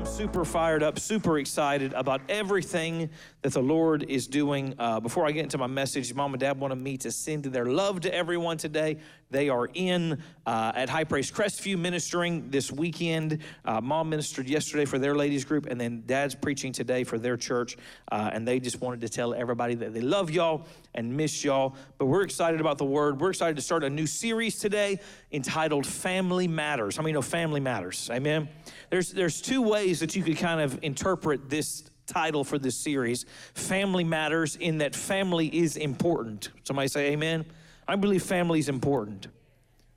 I'm 0.00 0.06
super 0.06 0.46
fired 0.46 0.82
up, 0.82 0.98
super 0.98 1.38
excited 1.38 1.92
about 1.92 2.22
everything 2.30 3.10
that 3.42 3.52
the 3.52 3.60
Lord 3.60 4.02
is 4.04 4.26
doing. 4.26 4.74
Uh, 4.78 4.98
before 4.98 5.26
I 5.26 5.32
get 5.32 5.42
into 5.42 5.58
my 5.58 5.66
message, 5.66 6.14
mom 6.14 6.32
and 6.32 6.40
dad 6.40 6.58
wanted 6.58 6.76
me 6.76 6.96
to 6.96 7.12
send 7.12 7.44
their 7.44 7.66
love 7.66 8.00
to 8.00 8.14
everyone 8.14 8.56
today. 8.56 8.96
They 9.30 9.48
are 9.48 9.68
in 9.74 10.22
uh, 10.44 10.72
at 10.74 10.88
High 10.88 11.04
Praise 11.04 11.30
Crestview 11.30 11.78
ministering 11.78 12.50
this 12.50 12.72
weekend. 12.72 13.38
Uh, 13.64 13.80
mom 13.80 14.10
ministered 14.10 14.48
yesterday 14.48 14.84
for 14.84 14.98
their 14.98 15.14
ladies 15.14 15.44
group, 15.44 15.66
and 15.66 15.80
then 15.80 16.02
dad's 16.06 16.34
preaching 16.34 16.72
today 16.72 17.04
for 17.04 17.18
their 17.18 17.36
church. 17.36 17.76
Uh, 18.10 18.30
and 18.32 18.46
they 18.46 18.58
just 18.58 18.80
wanted 18.80 19.00
to 19.02 19.08
tell 19.08 19.32
everybody 19.32 19.74
that 19.76 19.94
they 19.94 20.00
love 20.00 20.30
y'all 20.30 20.66
and 20.94 21.16
miss 21.16 21.44
y'all. 21.44 21.76
But 21.98 22.06
we're 22.06 22.22
excited 22.22 22.60
about 22.60 22.78
the 22.78 22.84
word. 22.84 23.20
We're 23.20 23.30
excited 23.30 23.54
to 23.56 23.62
start 23.62 23.84
a 23.84 23.90
new 23.90 24.06
series 24.06 24.58
today 24.58 24.98
entitled 25.30 25.86
Family 25.86 26.48
Matters. 26.48 26.96
How 26.96 27.02
many 27.02 27.12
know 27.12 27.22
Family 27.22 27.60
Matters? 27.60 28.10
Amen. 28.12 28.48
There's 28.90 29.12
there's 29.12 29.40
two 29.40 29.62
ways 29.62 30.00
that 30.00 30.16
you 30.16 30.24
could 30.24 30.38
kind 30.38 30.60
of 30.60 30.80
interpret 30.82 31.48
this 31.48 31.84
title 32.06 32.42
for 32.42 32.58
this 32.58 32.76
series. 32.76 33.24
Family 33.54 34.02
Matters 34.02 34.56
in 34.56 34.78
that 34.78 34.96
family 34.96 35.46
is 35.46 35.76
important. 35.76 36.50
Somebody 36.64 36.88
say 36.88 37.12
amen. 37.12 37.46
I 37.90 37.96
believe 37.96 38.22
family 38.22 38.60
is 38.60 38.68
important. 38.68 39.26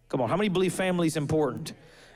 Come 0.09 0.21
on, 0.21 0.29
how 0.29 0.37
many 0.37 0.49
believe 0.49 0.73
family 0.73 1.07
is 1.07 1.15
important? 1.15 1.73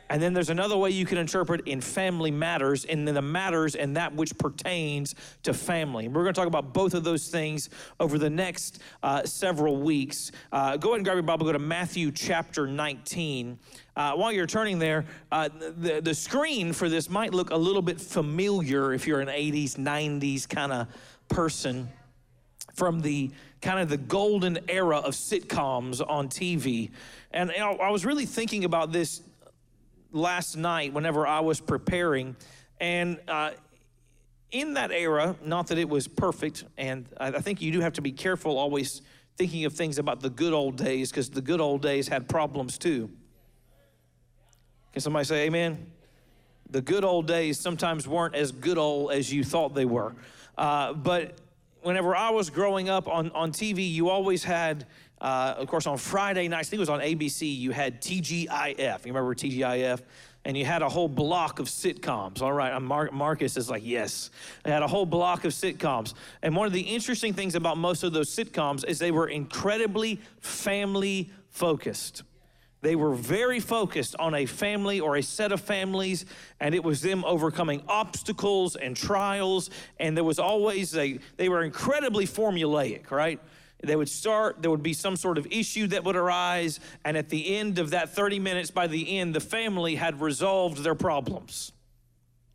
And 0.09 0.22
then 0.22 0.34
there's 0.34 0.50
another 0.50 0.78
way 0.78 0.89
you 0.89 1.06
can 1.06 1.17
interpret 1.17 1.67
in 1.67 1.81
family 1.81 2.31
matters, 2.31 2.86
and 2.86 3.08
then 3.08 3.14
the 3.14 3.22
matters 3.22 3.75
and 3.75 3.97
that 3.97 4.16
which 4.16 4.38
pertains 4.38 5.16
to 5.44 5.53
family. 5.53 6.08
We're 6.08 6.23
going 6.23 6.34
to 6.34 6.39
talk 6.39 6.47
about 6.47 6.73
both 6.73 6.94
of 6.94 7.03
those 7.03 7.28
things 7.28 7.69
over 8.00 8.17
the 8.17 8.30
next 8.30 8.81
uh, 9.03 9.23
several 9.25 9.78
weeks. 9.78 10.31
Uh, 10.52 10.78
go 10.78 10.89
ahead 10.89 11.00
and 11.00 11.06
grab 11.06 11.16
your 11.16 11.23
Bible, 11.23 11.45
go 11.45 11.52
to 11.52 11.59
Matthew 11.59 12.12
chapter 12.12 12.67
19. 12.67 13.59
Uh, 13.95 14.14
while 14.14 14.31
you're 14.31 14.47
turning 14.47 14.80
there, 14.80 15.06
uh, 15.31 15.50
the, 15.50 16.00
the 16.02 16.14
screen 16.14 16.72
for 16.72 16.88
this 16.88 17.09
might 17.09 17.34
look 17.34 17.50
a 17.50 17.58
little 17.58 17.81
bit 17.81 18.00
familiar 18.00 18.94
if 18.94 19.06
you're 19.06 19.19
an 19.19 19.28
80s, 19.28 19.75
90s 19.75 20.47
kind 20.47 20.72
of 20.72 20.88
person 21.28 21.89
from 22.78 23.02
the 23.02 23.31
kind 23.61 23.80
of 23.80 23.89
the 23.89 23.97
golden 23.97 24.59
era 24.70 24.97
of 24.97 25.16
sitcoms 25.16 26.00
on 26.08 26.30
TV. 26.30 26.92
And 27.31 27.52
you 27.52 27.58
know, 27.58 27.73
I 27.73 27.89
was 27.89 28.06
really 28.06 28.28
thinking 28.28 28.64
about 28.64 28.92
this 28.92 29.22
last 30.11 30.56
night 30.56 30.94
whenever 30.94 31.25
I 31.25 31.39
was 31.39 31.59
preparing. 31.59 32.36
And 32.80 33.19
uh, 33.28 33.52
in 34.52 34.75
that 34.75 34.92
era, 34.92 35.36
not 35.44 35.67
that 35.67 35.80
it 35.80 35.89
was 35.89 36.08
perfect, 36.08 36.64
and 36.78 37.08
I, 37.19 37.31
think 37.42 37.61
you 37.61 37.72
do 37.72 37.81
have 37.81 37.94
to 37.94 38.02
be 38.02 38.11
careful 38.11 38.58
always 38.58 39.02
thinking 39.38 39.66
of 39.66 39.73
things 39.73 39.97
about 39.97 40.22
the 40.22 40.30
good 40.30 40.53
old 40.53 40.78
days 40.78 41.09
because 41.09 41.30
the 41.30 41.41
good 41.41 41.59
old 41.59 41.81
days 41.81 42.08
had 42.08 42.30
problems 42.30 42.78
too. 42.78 43.09
Can 44.94 45.02
somebody 45.02 45.25
say 45.25 45.45
amen? 45.47 45.91
The 46.69 46.81
good 46.81 47.03
old 47.03 47.28
days 47.28 47.59
sometimes 47.59 48.08
weren't 48.08 48.36
as 48.36 48.52
good 48.52 48.78
old 48.78 49.12
as 49.12 49.34
you 49.34 49.44
thought 49.44 49.73
they 49.73 49.86
were. 49.86 50.14
Uh, 50.58 50.94
but 50.94 51.39
whenever 51.81 52.16
I 52.16 52.30
was 52.30 52.50
growing 52.50 52.89
up 52.89 53.08
on, 53.08 53.31
on 53.31 53.52
TV, 53.52 53.89
you 53.89 54.09
always 54.09 54.44
had, 54.44 54.86
uh, 55.22 55.56
of 55.58 55.67
course, 55.67 55.88
on 55.88 55.97
Friday 55.97 56.47
nights, 56.47 56.69
I 56.69 56.72
think 56.72 56.78
it 56.78 56.81
was 56.81 56.89
on 56.89 57.00
ABC, 57.00 57.58
you 57.58 57.72
had 57.72 58.02
TGIF. 58.02 59.06
You 59.06 59.14
remember 59.14 59.36
TGIF? 59.36 60.02
And 60.45 60.58
you 60.58 60.64
had 60.64 60.81
a 60.81 60.88
whole 60.88 61.09
block 61.09 61.59
of 61.59 61.68
sitcoms. 61.68 62.41
All 62.41 62.53
right, 62.53 62.79
Mar- 62.81 63.09
Marcus 63.12 63.57
is 63.57 63.69
like, 63.69 63.84
yes. 63.85 64.29
They 64.63 64.72
had 64.72 64.81
a 64.81 64.88
whole 64.88 65.06
block 65.06 65.44
of 65.44 65.52
sitcoms. 65.52 66.13
And 66.41 66.56
one 66.56 66.68
of 66.68 66.74
the 66.74 66.81
interesting 66.81 67.34
things 67.34 67.56
about 67.56 67.78
most 67.78 68.03
of 68.03 68.13
those 68.13 68.34
sitcoms 68.34 68.85
is 68.85 68.97
they 68.97 69.12
were 69.12 69.28
incredibly 69.28 70.22
family 70.40 71.31
focused. 71.50 72.23
They 72.82 72.96
were 72.96 73.16
very 73.16 73.60
focused 73.60 74.16
on 74.20 74.36
a 74.36 74.46
family 74.46 75.00
or 75.00 75.16
a 75.16 75.24
set 75.24 75.52
of 75.52 75.62
families, 75.62 76.26
and 76.60 76.76
it 76.76 76.84
was 76.84 77.02
them 77.02 77.26
overcoming 77.26 77.82
obstacles 77.88 78.76
and 78.76 78.96
trials. 78.96 79.70
And 80.00 80.16
there 80.16 80.24
was 80.24 80.38
always 80.38 80.96
a, 80.96 81.20
they 81.38 81.50
were 81.50 81.64
incredibly 81.64 82.28
formulaic, 82.28 83.10
right? 83.10 83.40
They 83.84 83.96
would 83.96 84.10
start, 84.10 84.62
there 84.62 84.72
would 84.72 84.84
be 84.84 84.94
some 84.94 85.16
sort 85.16 85.38
of 85.38 85.48
issue 85.52 85.88
that 85.88 86.04
would 86.04 86.16
arise, 86.16 86.80
and 87.04 87.16
at 87.16 87.30
the 87.30 87.58
end 87.58 87.80
of 87.80 87.92
that 87.92 88.10
30 88.10 88.40
minutes, 88.40 88.72
by 88.72 88.88
the 88.88 89.18
end, 89.18 89.36
the 89.36 89.40
family 89.40 89.96
had 89.96 90.20
resolved 90.20 90.84
their 90.84 90.96
problems. 90.96 91.72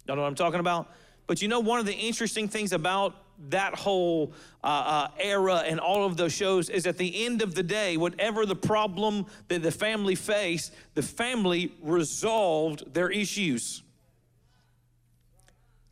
You 0.06 0.14
know 0.14 0.22
what 0.22 0.26
I'm 0.26 0.34
talking 0.34 0.60
about? 0.60 0.90
But 1.26 1.40
you 1.40 1.48
know, 1.48 1.60
one 1.60 1.78
of 1.78 1.86
the 1.86 1.94
interesting 1.94 2.48
things 2.48 2.72
about 2.72 3.14
that 3.48 3.74
whole 3.74 4.32
uh, 4.62 4.66
uh, 4.66 5.08
era 5.18 5.56
and 5.66 5.80
all 5.80 6.04
of 6.04 6.16
those 6.16 6.32
shows 6.32 6.70
is 6.70 6.86
at 6.86 6.98
the 6.98 7.24
end 7.24 7.42
of 7.42 7.54
the 7.54 7.62
day, 7.62 7.96
whatever 7.96 8.46
the 8.46 8.56
problem 8.56 9.26
that 9.48 9.62
the 9.62 9.70
family 9.70 10.14
faced, 10.14 10.72
the 10.94 11.02
family 11.02 11.72
resolved 11.82 12.92
their 12.94 13.10
issues. 13.10 13.82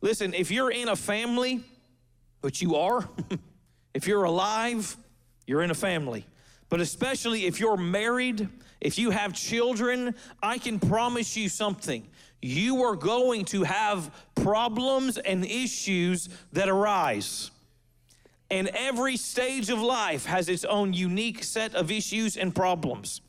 Listen, 0.01 0.33
if 0.33 0.49
you're 0.49 0.71
in 0.71 0.89
a 0.89 0.95
family, 0.95 1.61
but 2.41 2.61
you 2.61 2.75
are, 2.75 3.07
if 3.93 4.07
you're 4.07 4.23
alive, 4.23 4.97
you're 5.45 5.61
in 5.61 5.71
a 5.71 5.75
family. 5.75 6.25
But 6.69 6.79
especially 6.79 7.45
if 7.45 7.59
you're 7.59 7.77
married, 7.77 8.47
if 8.79 8.97
you 8.97 9.11
have 9.11 9.33
children, 9.33 10.15
I 10.41 10.57
can 10.57 10.79
promise 10.79 11.35
you 11.35 11.49
something 11.49 12.07
you 12.41 12.83
are 12.83 12.95
going 12.95 13.45
to 13.45 13.63
have 13.63 14.11
problems 14.35 15.17
and 15.17 15.45
issues 15.45 16.29
that 16.53 16.69
arise. 16.69 17.51
And 18.49 18.67
every 18.69 19.15
stage 19.15 19.69
of 19.69 19.81
life 19.81 20.25
has 20.25 20.49
its 20.49 20.65
own 20.65 20.93
unique 20.93 21.43
set 21.43 21.73
of 21.75 21.91
issues 21.91 22.35
and 22.35 22.53
problems. 22.53 23.21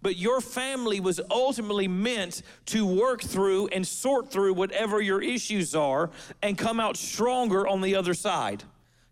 But 0.00 0.16
your 0.16 0.40
family 0.40 1.00
was 1.00 1.20
ultimately 1.30 1.88
meant 1.88 2.42
to 2.66 2.86
work 2.86 3.20
through 3.20 3.68
and 3.68 3.84
sort 3.84 4.30
through 4.30 4.54
whatever 4.54 5.00
your 5.00 5.20
issues 5.20 5.74
are 5.74 6.10
and 6.42 6.56
come 6.56 6.78
out 6.78 6.96
stronger 6.96 7.66
on 7.66 7.80
the 7.80 7.96
other 7.96 8.14
side. 8.14 8.62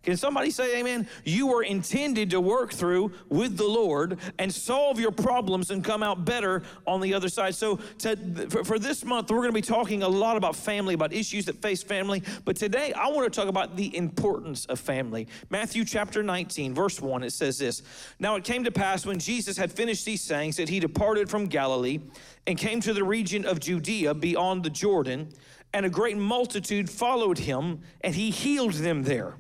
Can 0.07 0.17
somebody 0.17 0.53
say 0.53 0.79
amen? 0.79 1.09
You 1.25 1.49
were 1.49 1.65
intended 1.65 2.31
to 2.31 2.41
work 2.41 2.73
through 2.73 3.11
with 3.29 3.57
the 3.57 3.67
Lord 3.67 4.21
and 4.39 4.55
solve 4.55 5.01
your 5.01 5.11
problems 5.11 5.73
and 5.73 5.83
come 5.83 6.01
out 6.01 6.25
better 6.25 6.63
on 6.87 7.01
the 7.01 7.13
other 7.13 7.29
side. 7.29 7.57
So, 7.57 7.81
to, 7.99 8.17
for, 8.49 8.63
for 8.63 8.79
this 8.79 9.05
month, 9.05 9.33
we're 9.33 9.39
going 9.39 9.49
to 9.49 9.53
be 9.53 9.61
talking 9.61 10.05
a 10.05 10.09
lot 10.09 10.37
about 10.37 10.55
family, 10.55 10.95
about 10.95 11.13
issues 11.13 11.45
that 11.47 11.61
face 11.61 11.83
family. 11.83 12.23
But 12.45 12.55
today, 12.55 12.93
I 12.93 13.09
want 13.09 13.31
to 13.33 13.37
talk 13.37 13.49
about 13.49 13.75
the 13.75 13.97
importance 13.97 14.65
of 14.67 14.79
family. 14.79 15.27
Matthew 15.51 15.85
chapter 15.85 16.23
19, 16.23 16.73
verse 16.73 17.01
1, 17.01 17.25
it 17.25 17.33
says 17.33 17.59
this 17.59 17.83
Now 18.21 18.37
it 18.37 18.45
came 18.45 18.63
to 18.63 18.71
pass 18.71 19.05
when 19.05 19.19
Jesus 19.19 19.57
had 19.57 19.73
finished 19.73 20.05
these 20.05 20.23
sayings 20.23 20.57
that 20.59 20.69
he 20.69 20.79
departed 20.79 21.29
from 21.29 21.47
Galilee 21.47 21.99
and 22.47 22.57
came 22.57 22.81
to 22.83 22.95
the 22.95 23.03
region 23.03 23.45
of 23.45 23.59
Judea 23.59 24.15
beyond 24.15 24.63
the 24.63 24.71
Jordan, 24.71 25.31
and 25.75 25.85
a 25.85 25.91
great 25.91 26.17
multitude 26.17 26.89
followed 26.89 27.39
him, 27.39 27.81
and 28.03 28.15
he 28.15 28.31
healed 28.31 28.75
them 28.75 29.03
there 29.03 29.35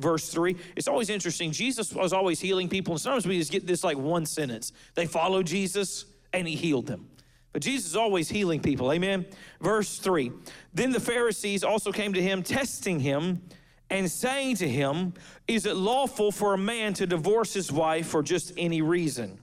verse 0.00 0.28
3. 0.30 0.56
It's 0.76 0.88
always 0.88 1.10
interesting. 1.10 1.52
Jesus 1.52 1.92
was 1.92 2.12
always 2.12 2.40
healing 2.40 2.68
people, 2.68 2.94
and 2.94 3.00
sometimes 3.00 3.26
we 3.26 3.38
just 3.38 3.52
get 3.52 3.66
this 3.66 3.84
like 3.84 3.96
one 3.98 4.26
sentence. 4.26 4.72
They 4.94 5.06
followed 5.06 5.46
Jesus 5.46 6.06
and 6.32 6.46
he 6.46 6.56
healed 6.56 6.86
them. 6.86 7.08
But 7.52 7.62
Jesus 7.62 7.90
is 7.90 7.96
always 7.96 8.28
healing 8.28 8.60
people. 8.60 8.92
Amen. 8.92 9.26
Verse 9.60 9.98
3. 9.98 10.30
Then 10.72 10.92
the 10.92 11.00
Pharisees 11.00 11.64
also 11.64 11.90
came 11.90 12.12
to 12.12 12.22
him, 12.22 12.42
testing 12.42 13.00
him 13.00 13.42
and 13.90 14.08
saying 14.08 14.56
to 14.56 14.68
him, 14.68 15.14
Is 15.48 15.66
it 15.66 15.74
lawful 15.74 16.30
for 16.30 16.54
a 16.54 16.58
man 16.58 16.94
to 16.94 17.06
divorce 17.06 17.52
his 17.52 17.72
wife 17.72 18.06
for 18.06 18.22
just 18.22 18.52
any 18.56 18.82
reason? 18.82 19.38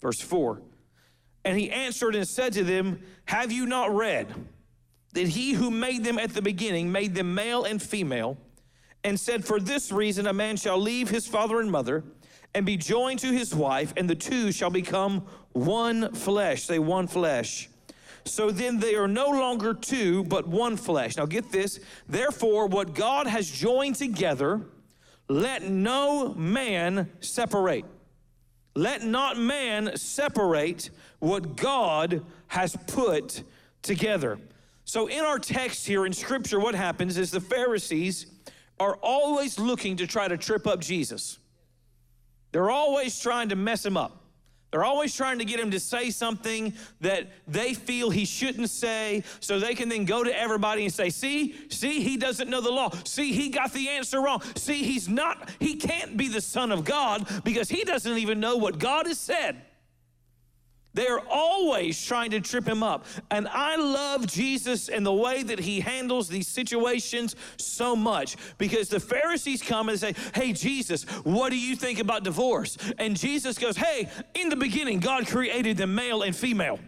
Verse 0.00 0.20
4. 0.20 0.60
And 1.44 1.58
he 1.58 1.70
answered 1.70 2.14
and 2.14 2.28
said 2.28 2.52
to 2.54 2.64
them, 2.64 3.00
Have 3.24 3.50
you 3.50 3.64
not 3.64 3.94
read 3.94 4.28
that 5.14 5.28
he 5.28 5.52
who 5.52 5.70
made 5.70 6.04
them 6.04 6.18
at 6.18 6.34
the 6.34 6.42
beginning 6.42 6.92
made 6.92 7.14
them 7.14 7.34
male 7.34 7.64
and 7.64 7.82
female? 7.82 8.36
And 9.04 9.18
said, 9.18 9.44
For 9.44 9.60
this 9.60 9.90
reason 9.92 10.26
a 10.26 10.32
man 10.32 10.56
shall 10.56 10.78
leave 10.78 11.08
his 11.08 11.26
father 11.26 11.60
and 11.60 11.70
mother 11.70 12.04
and 12.54 12.66
be 12.66 12.76
joined 12.76 13.20
to 13.20 13.28
his 13.28 13.54
wife, 13.54 13.92
and 13.96 14.08
the 14.08 14.14
two 14.14 14.52
shall 14.52 14.70
become 14.70 15.24
one 15.52 16.12
flesh. 16.12 16.64
Say, 16.64 16.78
one 16.78 17.06
flesh. 17.06 17.68
So 18.24 18.50
then 18.50 18.78
they 18.80 18.96
are 18.96 19.08
no 19.08 19.28
longer 19.28 19.72
two, 19.72 20.24
but 20.24 20.46
one 20.46 20.76
flesh. 20.76 21.16
Now 21.16 21.26
get 21.26 21.50
this. 21.50 21.80
Therefore, 22.08 22.66
what 22.66 22.94
God 22.94 23.26
has 23.26 23.50
joined 23.50 23.96
together, 23.96 24.60
let 25.28 25.62
no 25.62 26.34
man 26.34 27.10
separate. 27.20 27.84
Let 28.74 29.02
not 29.02 29.38
man 29.38 29.96
separate 29.96 30.90
what 31.18 31.56
God 31.56 32.24
has 32.48 32.76
put 32.86 33.42
together. 33.82 34.38
So, 34.84 35.06
in 35.06 35.20
our 35.20 35.38
text 35.38 35.86
here 35.86 36.04
in 36.04 36.12
Scripture, 36.12 36.58
what 36.58 36.74
happens 36.74 37.16
is 37.16 37.30
the 37.30 37.40
Pharisees 37.40 38.26
are 38.80 38.96
always 39.02 39.58
looking 39.58 39.98
to 39.98 40.06
try 40.06 40.26
to 40.26 40.36
trip 40.36 40.66
up 40.66 40.80
Jesus. 40.80 41.38
They're 42.52 42.70
always 42.70 43.20
trying 43.20 43.50
to 43.50 43.56
mess 43.56 43.86
him 43.86 43.96
up. 43.96 44.16
They're 44.70 44.84
always 44.84 45.14
trying 45.14 45.40
to 45.40 45.44
get 45.44 45.58
him 45.58 45.72
to 45.72 45.80
say 45.80 46.10
something 46.10 46.74
that 47.00 47.28
they 47.48 47.74
feel 47.74 48.10
he 48.10 48.24
shouldn't 48.24 48.70
say 48.70 49.24
so 49.40 49.58
they 49.58 49.74
can 49.74 49.88
then 49.88 50.04
go 50.04 50.22
to 50.22 50.40
everybody 50.40 50.84
and 50.84 50.94
say, 50.94 51.10
See, 51.10 51.56
see, 51.68 52.00
he 52.00 52.16
doesn't 52.16 52.48
know 52.48 52.60
the 52.60 52.70
law. 52.70 52.90
See, 53.04 53.32
he 53.32 53.48
got 53.48 53.72
the 53.72 53.88
answer 53.88 54.20
wrong. 54.20 54.42
See, 54.54 54.84
he's 54.84 55.08
not, 55.08 55.50
he 55.58 55.74
can't 55.74 56.16
be 56.16 56.28
the 56.28 56.40
Son 56.40 56.70
of 56.70 56.84
God 56.84 57.28
because 57.42 57.68
he 57.68 57.82
doesn't 57.82 58.18
even 58.18 58.38
know 58.38 58.56
what 58.56 58.78
God 58.78 59.06
has 59.06 59.18
said. 59.18 59.60
They're 60.92 61.20
always 61.20 62.04
trying 62.04 62.32
to 62.32 62.40
trip 62.40 62.66
him 62.66 62.82
up. 62.82 63.06
And 63.30 63.46
I 63.48 63.76
love 63.76 64.26
Jesus 64.26 64.88
and 64.88 65.06
the 65.06 65.12
way 65.12 65.42
that 65.42 65.60
he 65.60 65.80
handles 65.80 66.28
these 66.28 66.48
situations 66.48 67.36
so 67.56 67.94
much 67.94 68.36
because 68.58 68.88
the 68.88 69.00
Pharisees 69.00 69.62
come 69.62 69.88
and 69.88 69.98
say, 69.98 70.14
Hey, 70.34 70.52
Jesus, 70.52 71.04
what 71.24 71.50
do 71.50 71.58
you 71.58 71.76
think 71.76 72.00
about 72.00 72.24
divorce? 72.24 72.76
And 72.98 73.16
Jesus 73.16 73.56
goes, 73.58 73.76
Hey, 73.76 74.08
in 74.34 74.48
the 74.48 74.56
beginning, 74.56 74.98
God 75.00 75.26
created 75.26 75.76
them 75.76 75.94
male 75.94 76.22
and 76.22 76.34
female. 76.34 76.80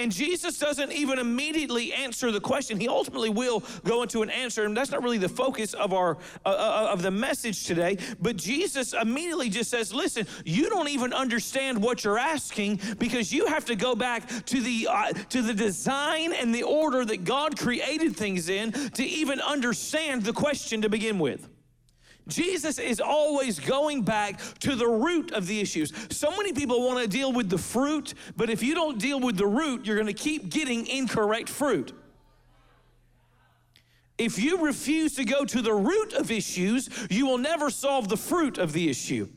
And 0.00 0.10
Jesus 0.10 0.58
doesn't 0.58 0.92
even 0.92 1.18
immediately 1.18 1.92
answer 1.92 2.32
the 2.32 2.40
question. 2.40 2.80
He 2.80 2.88
ultimately 2.88 3.28
will 3.28 3.62
go 3.84 4.00
into 4.00 4.22
an 4.22 4.30
answer, 4.30 4.64
and 4.64 4.74
that's 4.74 4.90
not 4.90 5.02
really 5.02 5.18
the 5.18 5.28
focus 5.28 5.74
of 5.74 5.92
our 5.92 6.16
uh, 6.46 6.48
uh, 6.48 6.88
of 6.90 7.02
the 7.02 7.10
message 7.10 7.66
today. 7.66 7.98
But 8.18 8.36
Jesus 8.36 8.94
immediately 8.94 9.50
just 9.50 9.68
says, 9.68 9.92
"Listen, 9.92 10.26
you 10.46 10.70
don't 10.70 10.88
even 10.88 11.12
understand 11.12 11.82
what 11.82 12.02
you're 12.02 12.18
asking 12.18 12.80
because 12.98 13.30
you 13.30 13.44
have 13.48 13.66
to 13.66 13.76
go 13.76 13.94
back 13.94 14.26
to 14.46 14.62
the 14.62 14.88
uh, 14.90 15.12
to 15.28 15.42
the 15.42 15.52
design 15.52 16.32
and 16.32 16.54
the 16.54 16.62
order 16.62 17.04
that 17.04 17.24
God 17.24 17.58
created 17.58 18.16
things 18.16 18.48
in 18.48 18.72
to 18.72 19.04
even 19.04 19.38
understand 19.38 20.22
the 20.24 20.32
question 20.32 20.80
to 20.80 20.88
begin 20.88 21.18
with." 21.18 21.49
Jesus 22.30 22.78
is 22.78 23.00
always 23.00 23.58
going 23.58 24.02
back 24.02 24.40
to 24.60 24.74
the 24.74 24.86
root 24.86 25.32
of 25.32 25.46
the 25.46 25.60
issues. 25.60 25.92
So 26.10 26.30
many 26.30 26.52
people 26.52 26.86
want 26.86 27.00
to 27.00 27.08
deal 27.08 27.32
with 27.32 27.50
the 27.50 27.58
fruit, 27.58 28.14
but 28.36 28.50
if 28.50 28.62
you 28.62 28.74
don't 28.74 28.98
deal 28.98 29.20
with 29.20 29.36
the 29.36 29.46
root, 29.46 29.86
you're 29.86 29.96
going 29.96 30.06
to 30.06 30.12
keep 30.12 30.50
getting 30.50 30.86
incorrect 30.86 31.48
fruit. 31.48 31.92
If 34.18 34.38
you 34.38 34.64
refuse 34.64 35.14
to 35.14 35.24
go 35.24 35.46
to 35.46 35.62
the 35.62 35.72
root 35.72 36.12
of 36.12 36.30
issues, 36.30 36.90
you 37.08 37.26
will 37.26 37.38
never 37.38 37.70
solve 37.70 38.08
the 38.08 38.18
fruit 38.18 38.58
of 38.58 38.72
the 38.74 38.90
issue. 38.90 39.28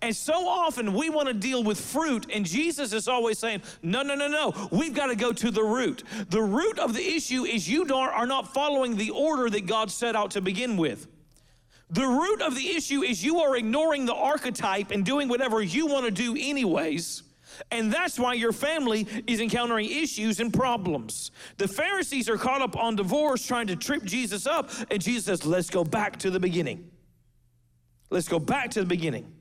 And 0.00 0.14
so 0.14 0.48
often 0.48 0.92
we 0.94 1.10
want 1.10 1.28
to 1.28 1.34
deal 1.34 1.62
with 1.62 1.80
fruit, 1.80 2.26
and 2.32 2.46
Jesus 2.46 2.92
is 2.92 3.08
always 3.08 3.38
saying, 3.38 3.62
No, 3.82 4.02
no, 4.02 4.14
no, 4.14 4.28
no. 4.28 4.68
We've 4.70 4.94
got 4.94 5.06
to 5.06 5.16
go 5.16 5.32
to 5.32 5.50
the 5.50 5.62
root. 5.62 6.04
The 6.28 6.42
root 6.42 6.78
of 6.78 6.94
the 6.94 7.06
issue 7.06 7.44
is 7.44 7.68
you 7.68 7.84
are 7.94 8.26
not 8.26 8.52
following 8.52 8.96
the 8.96 9.10
order 9.10 9.50
that 9.50 9.66
God 9.66 9.90
set 9.90 10.16
out 10.16 10.30
to 10.32 10.40
begin 10.40 10.76
with. 10.76 11.06
The 11.90 12.06
root 12.06 12.40
of 12.42 12.54
the 12.54 12.68
issue 12.68 13.02
is 13.02 13.24
you 13.24 13.40
are 13.40 13.56
ignoring 13.56 14.06
the 14.06 14.14
archetype 14.14 14.92
and 14.92 15.04
doing 15.04 15.28
whatever 15.28 15.60
you 15.60 15.86
want 15.86 16.04
to 16.04 16.10
do, 16.10 16.36
anyways. 16.38 17.24
And 17.70 17.92
that's 17.92 18.18
why 18.18 18.34
your 18.34 18.52
family 18.52 19.06
is 19.26 19.40
encountering 19.40 19.90
issues 19.90 20.38
and 20.40 20.52
problems. 20.52 21.32
The 21.58 21.66
Pharisees 21.66 22.28
are 22.28 22.38
caught 22.38 22.62
up 22.62 22.76
on 22.76 22.96
divorce, 22.96 23.44
trying 23.44 23.66
to 23.66 23.76
trip 23.76 24.04
Jesus 24.04 24.46
up, 24.46 24.70
and 24.90 25.02
Jesus 25.02 25.24
says, 25.24 25.44
Let's 25.44 25.68
go 25.68 25.84
back 25.84 26.18
to 26.20 26.30
the 26.30 26.40
beginning. 26.40 26.90
Let's 28.08 28.28
go 28.28 28.38
back 28.38 28.70
to 28.72 28.80
the 28.80 28.86
beginning. 28.86 29.32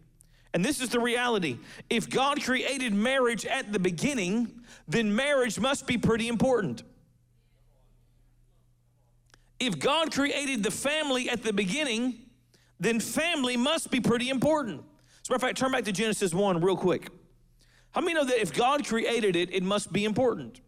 And 0.54 0.66
this 0.66 0.82
is 0.82 0.90
the 0.90 1.00
reality. 1.00 1.60
If 1.90 2.10
God 2.10 2.42
created 2.44 2.94
marriage 2.94 3.46
at 3.46 3.72
the 3.72 3.80
beginning, 3.80 4.62
then 4.88 5.16
marriage 5.16 5.60
must 5.60 5.86
be 5.86 5.98
pretty 5.98 6.28
important. 6.28 6.82
If 9.60 9.78
God 9.78 10.12
created 10.12 10.64
the 10.64 10.72
family 10.72 11.30
at 11.30 11.44
the 11.44 11.54
beginning, 11.54 12.29
then 12.80 13.00
family 13.00 13.58
must 13.58 13.92
be 13.92 14.00
pretty 14.00 14.30
important. 14.30 14.82
As 15.22 15.30
a 15.30 15.32
matter 15.32 15.36
of 15.36 15.42
fact, 15.42 15.58
turn 15.58 15.72
back 15.72 15.84
to 15.86 15.92
Genesis 15.92 16.34
1 16.34 16.62
real 16.62 16.78
quick. 16.78 17.10
How 17.92 18.02
many 18.02 18.14
know 18.14 18.24
that 18.24 18.42
if 18.42 18.54
God 18.54 18.86
created 18.86 19.36
it, 19.36 19.54
it 19.54 19.64
must 19.64 19.92
be 19.92 20.06
important? 20.06 20.62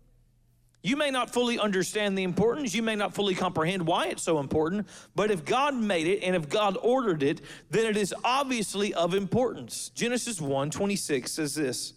You 0.84 0.96
may 0.96 1.12
not 1.12 1.32
fully 1.32 1.60
understand 1.60 2.18
the 2.18 2.24
importance, 2.24 2.74
you 2.74 2.82
may 2.82 2.96
not 2.96 3.14
fully 3.14 3.36
comprehend 3.36 3.86
why 3.86 4.08
it's 4.08 4.24
so 4.24 4.40
important, 4.40 4.88
but 5.16 5.30
if 5.30 5.46
God 5.46 5.76
made 5.76 6.08
it 6.08 6.24
and 6.24 6.36
if 6.36 6.50
God 6.50 6.76
ordered 6.82 7.22
it, 7.22 7.42
then 7.70 7.86
it 7.86 7.96
is 7.96 8.16
obviously 8.24 8.92
of 8.96 9.14
importance. 9.14 9.90
Genesis 9.90 10.42
1 10.42 10.72
26 10.72 11.32
says 11.32 11.54
this 11.54 11.94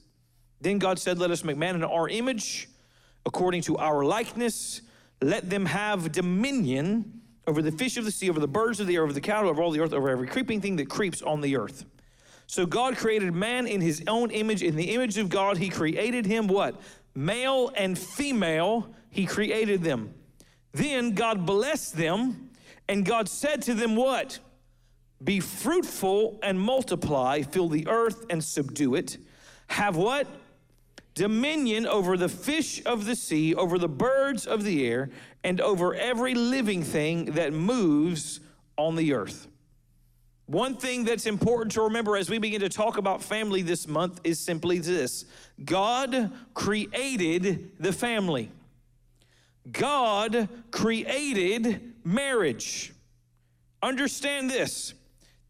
Then 0.60 0.78
God 0.78 0.98
said, 0.98 1.18
Let 1.18 1.30
us 1.30 1.44
make 1.44 1.56
man 1.56 1.76
in 1.76 1.82
our 1.82 2.10
image, 2.10 2.68
according 3.24 3.62
to 3.62 3.78
our 3.78 4.04
likeness, 4.04 4.82
let 5.22 5.48
them 5.48 5.64
have 5.64 6.12
dominion 6.12 7.22
over 7.46 7.62
the 7.62 7.72
fish 7.72 7.96
of 7.96 8.04
the 8.04 8.10
sea, 8.10 8.30
over 8.30 8.40
the 8.40 8.48
birds 8.48 8.80
of 8.80 8.86
the 8.86 8.96
air, 8.96 9.02
over 9.02 9.12
the 9.12 9.20
cattle, 9.20 9.50
over 9.50 9.62
all 9.62 9.70
the 9.70 9.80
earth, 9.80 9.92
over 9.92 10.08
every 10.08 10.26
creeping 10.26 10.60
thing 10.60 10.76
that 10.76 10.88
creeps 10.88 11.22
on 11.22 11.40
the 11.40 11.56
earth. 11.56 11.84
So 12.46 12.66
God 12.66 12.96
created 12.96 13.34
man 13.34 13.66
in 13.66 13.80
his 13.80 14.02
own 14.06 14.30
image. 14.30 14.62
In 14.62 14.76
the 14.76 14.94
image 14.94 15.18
of 15.18 15.28
God, 15.28 15.56
he 15.56 15.68
created 15.68 16.26
him 16.26 16.46
what? 16.46 16.80
Male 17.14 17.70
and 17.76 17.98
female, 17.98 18.94
he 19.10 19.26
created 19.26 19.82
them. 19.82 20.14
Then 20.72 21.14
God 21.14 21.46
blessed 21.46 21.96
them, 21.96 22.50
and 22.88 23.04
God 23.04 23.28
said 23.28 23.62
to 23.62 23.74
them, 23.74 23.96
What? 23.96 24.38
Be 25.22 25.40
fruitful 25.40 26.38
and 26.42 26.60
multiply, 26.60 27.42
fill 27.42 27.68
the 27.68 27.86
earth 27.86 28.26
and 28.28 28.42
subdue 28.42 28.94
it. 28.94 29.16
Have 29.68 29.96
what? 29.96 30.26
Dominion 31.14 31.86
over 31.86 32.16
the 32.16 32.28
fish 32.28 32.82
of 32.84 33.06
the 33.06 33.16
sea, 33.16 33.54
over 33.54 33.78
the 33.78 33.88
birds 33.88 34.46
of 34.46 34.64
the 34.64 34.86
air, 34.86 35.10
and 35.42 35.60
over 35.60 35.94
every 35.94 36.34
living 36.34 36.82
thing 36.82 37.26
that 37.26 37.52
moves 37.52 38.40
on 38.76 38.96
the 38.96 39.14
earth. 39.14 39.46
One 40.46 40.76
thing 40.76 41.04
that's 41.04 41.26
important 41.26 41.72
to 41.72 41.82
remember 41.82 42.16
as 42.16 42.28
we 42.28 42.38
begin 42.38 42.60
to 42.60 42.68
talk 42.68 42.98
about 42.98 43.22
family 43.22 43.62
this 43.62 43.88
month 43.88 44.20
is 44.24 44.38
simply 44.38 44.78
this 44.78 45.24
God 45.64 46.32
created 46.52 47.72
the 47.78 47.92
family, 47.92 48.50
God 49.70 50.48
created 50.70 51.94
marriage. 52.04 52.92
Understand 53.82 54.50
this 54.50 54.94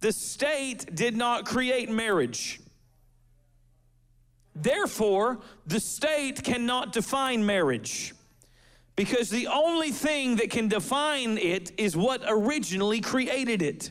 the 0.01 0.13
state 0.13 0.95
did 0.95 1.17
not 1.17 1.47
create 1.47 1.91
marriage. 1.91 2.61
Therefore, 4.55 5.41
the 5.67 5.81
state 5.81 6.43
cannot 6.43 6.93
define 6.93 7.45
marriage 7.45 8.15
because 8.97 9.29
the 9.29 9.49
only 9.49 9.91
thing 9.91 10.37
that 10.37 10.51
can 10.51 10.69
define 10.69 11.39
it 11.39 11.73
is 11.77 11.97
what 11.97 12.23
originally 12.27 13.01
created 13.01 13.63
it. 13.63 13.91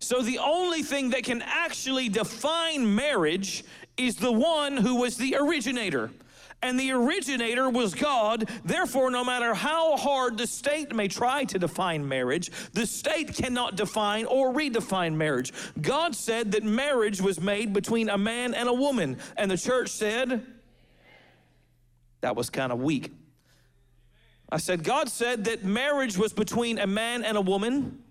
So, 0.00 0.20
the 0.20 0.38
only 0.38 0.82
thing 0.82 1.10
that 1.10 1.24
can 1.24 1.40
actually 1.42 2.08
define 2.08 2.94
marriage 2.94 3.64
is 3.96 4.16
the 4.16 4.32
one 4.32 4.76
who 4.76 4.96
was 4.96 5.16
the 5.16 5.36
originator 5.36 6.10
and 6.64 6.80
the 6.80 6.92
originator 6.92 7.68
was 7.68 7.94
God. 7.94 8.48
Therefore, 8.64 9.10
no 9.10 9.22
matter 9.22 9.52
how 9.52 9.98
hard 9.98 10.38
the 10.38 10.46
state 10.46 10.94
may 10.94 11.08
try 11.08 11.44
to 11.44 11.58
define 11.58 12.08
marriage, 12.08 12.50
the 12.72 12.86
state 12.86 13.34
cannot 13.34 13.76
define 13.76 14.24
or 14.24 14.50
redefine 14.50 15.14
marriage. 15.14 15.52
God 15.78 16.16
said 16.16 16.52
that 16.52 16.64
marriage 16.64 17.20
was 17.20 17.38
made 17.38 17.74
between 17.74 18.08
a 18.08 18.16
man 18.16 18.54
and 18.54 18.66
a 18.66 18.72
woman, 18.72 19.18
and 19.36 19.50
the 19.50 19.58
church 19.58 19.90
said, 19.90 20.46
that 22.22 22.34
was 22.34 22.48
kind 22.48 22.72
of 22.72 22.80
weak. 22.80 23.12
I 24.50 24.56
said, 24.56 24.82
God 24.82 25.10
said 25.10 25.44
that 25.44 25.64
marriage 25.64 26.16
was 26.16 26.32
between 26.32 26.78
a 26.78 26.86
man 26.86 27.24
and 27.24 27.36
a 27.36 27.42
woman. 27.42 28.03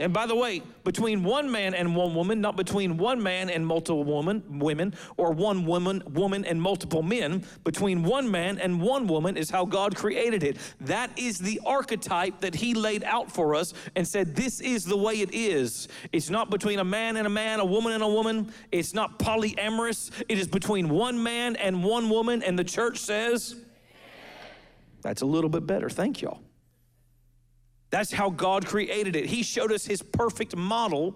And 0.00 0.12
by 0.12 0.26
the 0.26 0.34
way, 0.36 0.62
between 0.84 1.24
one 1.24 1.50
man 1.50 1.74
and 1.74 1.96
one 1.96 2.14
woman, 2.14 2.40
not 2.40 2.56
between 2.56 2.96
one 2.96 3.20
man 3.20 3.50
and 3.50 3.66
multiple 3.66 4.04
woman, 4.04 4.60
women, 4.60 4.94
or 5.16 5.32
one 5.32 5.66
woman, 5.66 6.04
woman 6.12 6.44
and 6.44 6.62
multiple 6.62 7.02
men, 7.02 7.44
between 7.64 8.04
one 8.04 8.30
man 8.30 8.58
and 8.58 8.80
one 8.80 9.08
woman 9.08 9.36
is 9.36 9.50
how 9.50 9.64
God 9.64 9.96
created 9.96 10.44
it. 10.44 10.56
That 10.82 11.10
is 11.18 11.38
the 11.38 11.60
archetype 11.66 12.40
that 12.42 12.54
He 12.54 12.74
laid 12.74 13.02
out 13.02 13.32
for 13.32 13.56
us 13.56 13.74
and 13.96 14.06
said, 14.06 14.36
This 14.36 14.60
is 14.60 14.84
the 14.84 14.96
way 14.96 15.14
it 15.14 15.34
is. 15.34 15.88
It's 16.12 16.30
not 16.30 16.48
between 16.48 16.78
a 16.78 16.84
man 16.84 17.16
and 17.16 17.26
a 17.26 17.30
man, 17.30 17.58
a 17.58 17.64
woman 17.64 17.92
and 17.92 18.02
a 18.04 18.08
woman. 18.08 18.52
It's 18.70 18.94
not 18.94 19.18
polyamorous. 19.18 20.12
It 20.28 20.38
is 20.38 20.46
between 20.46 20.88
one 20.88 21.20
man 21.20 21.56
and 21.56 21.82
one 21.82 22.08
woman. 22.08 22.44
And 22.44 22.56
the 22.56 22.64
church 22.64 22.98
says, 22.98 23.56
That's 25.02 25.22
a 25.22 25.26
little 25.26 25.50
bit 25.50 25.66
better. 25.66 25.90
Thank 25.90 26.22
y'all. 26.22 26.40
That's 27.90 28.12
how 28.12 28.30
God 28.30 28.66
created 28.66 29.16
it. 29.16 29.26
He 29.26 29.42
showed 29.42 29.72
us 29.72 29.86
his 29.86 30.02
perfect 30.02 30.56
model 30.56 31.14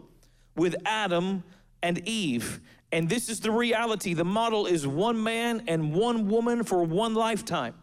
with 0.56 0.74
Adam 0.86 1.44
and 1.82 2.06
Eve. 2.08 2.60
And 2.92 3.08
this 3.08 3.28
is 3.28 3.40
the 3.40 3.50
reality. 3.50 4.14
The 4.14 4.24
model 4.24 4.66
is 4.66 4.86
one 4.86 5.22
man 5.22 5.64
and 5.66 5.94
one 5.94 6.28
woman 6.28 6.62
for 6.62 6.82
one 6.82 7.14
lifetime. 7.14 7.74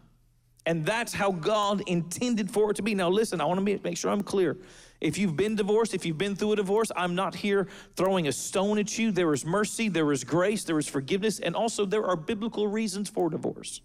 And 0.66 0.84
that's 0.84 1.12
how 1.12 1.32
God 1.32 1.82
intended 1.86 2.50
for 2.50 2.70
it 2.70 2.74
to 2.74 2.82
be. 2.82 2.94
Now, 2.94 3.08
listen, 3.08 3.40
I 3.40 3.44
want 3.44 3.64
to 3.64 3.80
make 3.82 3.96
sure 3.96 4.10
I'm 4.10 4.22
clear. 4.22 4.56
If 5.00 5.16
you've 5.16 5.36
been 5.36 5.56
divorced, 5.56 5.94
if 5.94 6.04
you've 6.04 6.18
been 6.18 6.36
through 6.36 6.52
a 6.52 6.56
divorce, 6.56 6.92
I'm 6.94 7.14
not 7.14 7.34
here 7.34 7.68
throwing 7.96 8.28
a 8.28 8.32
stone 8.32 8.78
at 8.78 8.98
you. 8.98 9.10
There 9.10 9.32
is 9.32 9.46
mercy, 9.46 9.88
there 9.88 10.12
is 10.12 10.22
grace, 10.22 10.64
there 10.64 10.78
is 10.78 10.86
forgiveness, 10.86 11.40
and 11.40 11.56
also 11.56 11.86
there 11.86 12.04
are 12.04 12.16
biblical 12.16 12.68
reasons 12.68 13.08
for 13.08 13.30
divorce. 13.30 13.80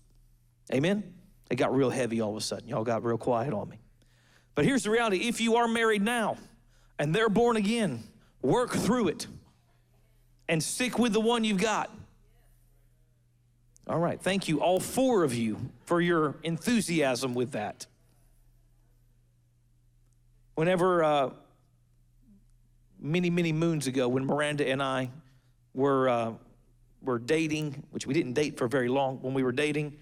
Amen? 0.73 1.13
It 1.49 1.55
got 1.55 1.73
real 1.73 1.89
heavy 1.89 2.19
all 2.19 2.31
of 2.31 2.37
a 2.37 2.41
sudden. 2.41 2.67
Y'all 2.67 2.83
got 2.83 3.03
real 3.03 3.17
quiet 3.17 3.53
on 3.53 3.69
me. 3.69 3.79
But 4.55 4.65
here's 4.65 4.83
the 4.83 4.89
reality 4.89 5.27
if 5.27 5.39
you 5.41 5.57
are 5.57 5.67
married 5.67 6.01
now 6.01 6.37
and 6.97 7.13
they're 7.13 7.29
born 7.29 7.57
again, 7.57 8.03
work 8.41 8.71
through 8.71 9.09
it. 9.09 9.27
and 10.47 10.61
stick 10.61 10.99
with 10.99 11.13
the 11.13 11.19
one 11.19 11.43
you've 11.43 11.61
got. 11.61 11.89
All 13.87 13.99
right, 13.99 14.19
thank 14.19 14.47
you, 14.47 14.61
all 14.61 14.79
four 14.79 15.23
of 15.23 15.33
you, 15.33 15.57
for 15.85 16.01
your 16.01 16.35
enthusiasm 16.43 17.33
with 17.33 17.51
that. 17.51 17.85
Whenever, 20.55 21.03
uh, 21.03 21.29
many, 22.99 23.29
many 23.29 23.51
moons 23.51 23.87
ago, 23.87 24.07
when 24.07 24.25
Miranda 24.25 24.67
and 24.67 24.81
I 24.81 25.09
were, 25.73 26.09
uh, 26.09 26.33
were 27.01 27.19
dating, 27.19 27.83
which 27.91 28.07
we 28.07 28.13
didn't 28.13 28.33
date 28.33 28.57
for 28.57 28.67
very 28.67 28.87
long 28.87 29.17
when 29.21 29.33
we 29.33 29.43
were 29.43 29.51
dating, 29.51 29.97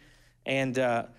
and 0.45 0.77
uh, 0.77 1.03
I 1.05 1.10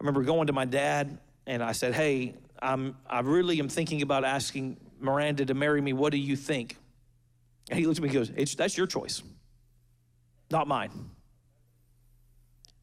remember 0.00 0.22
going 0.22 0.46
to 0.46 0.52
my 0.52 0.64
dad 0.64 1.18
and 1.48 1.62
I 1.62 1.72
said, 1.72 1.94
Hey, 1.94 2.34
I'm, 2.60 2.96
I 3.08 3.20
really 3.20 3.58
am 3.58 3.68
thinking 3.68 4.02
about 4.02 4.24
asking 4.24 4.76
Miranda 5.00 5.44
to 5.46 5.54
marry 5.54 5.80
me. 5.80 5.92
What 5.92 6.12
do 6.12 6.18
you 6.18 6.36
think? 6.36 6.76
And 7.70 7.78
he 7.78 7.86
looks 7.86 7.98
at 7.98 8.02
me 8.02 8.10
and 8.10 8.28
goes, 8.28 8.54
That's 8.54 8.76
your 8.76 8.86
choice, 8.86 9.22
not 10.50 10.68
mine. 10.68 10.90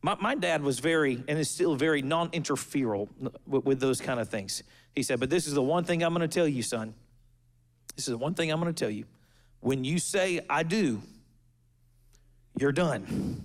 My, 0.01 0.15
my 0.19 0.35
dad 0.35 0.61
was 0.61 0.79
very, 0.79 1.23
and 1.27 1.39
is 1.39 1.49
still 1.49 1.75
very 1.75 2.01
non 2.01 2.29
interferal 2.31 3.07
with, 3.47 3.65
with 3.65 3.79
those 3.79 4.01
kind 4.01 4.19
of 4.19 4.29
things. 4.29 4.63
He 4.93 5.03
said, 5.03 5.19
But 5.19 5.29
this 5.29 5.47
is 5.47 5.53
the 5.53 5.63
one 5.63 5.83
thing 5.83 6.03
I'm 6.03 6.13
going 6.13 6.27
to 6.27 6.33
tell 6.33 6.47
you, 6.47 6.63
son. 6.63 6.93
This 7.95 8.07
is 8.07 8.11
the 8.11 8.17
one 8.17 8.33
thing 8.33 8.51
I'm 8.51 8.59
going 8.59 8.73
to 8.73 8.77
tell 8.77 8.91
you. 8.91 9.05
When 9.61 9.83
you 9.83 9.99
say, 9.99 10.41
I 10.49 10.63
do, 10.63 11.01
you're 12.59 12.71
done. 12.71 13.43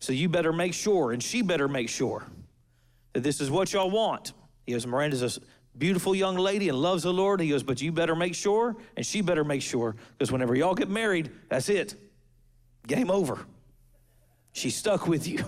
So 0.00 0.12
you 0.12 0.28
better 0.28 0.52
make 0.52 0.74
sure, 0.74 1.12
and 1.12 1.22
she 1.22 1.42
better 1.42 1.68
make 1.68 1.88
sure 1.88 2.26
that 3.12 3.22
this 3.22 3.40
is 3.40 3.50
what 3.50 3.72
y'all 3.72 3.90
want. 3.90 4.32
He 4.66 4.72
goes, 4.72 4.86
Miranda's 4.86 5.22
a 5.22 5.40
beautiful 5.78 6.14
young 6.14 6.36
lady 6.36 6.68
and 6.68 6.80
loves 6.80 7.02
the 7.04 7.12
Lord. 7.12 7.40
He 7.40 7.48
goes, 7.48 7.62
but 7.62 7.80
you 7.80 7.90
better 7.92 8.14
make 8.14 8.34
sure, 8.34 8.76
and 8.96 9.06
she 9.06 9.20
better 9.20 9.44
make 9.44 9.62
sure, 9.62 9.96
because 10.12 10.30
whenever 10.30 10.54
y'all 10.54 10.74
get 10.74 10.90
married, 10.90 11.30
that's 11.48 11.68
it. 11.68 11.94
Game 12.86 13.10
over. 13.10 13.38
She's 14.52 14.76
stuck 14.76 15.06
with 15.06 15.26
you. 15.26 15.38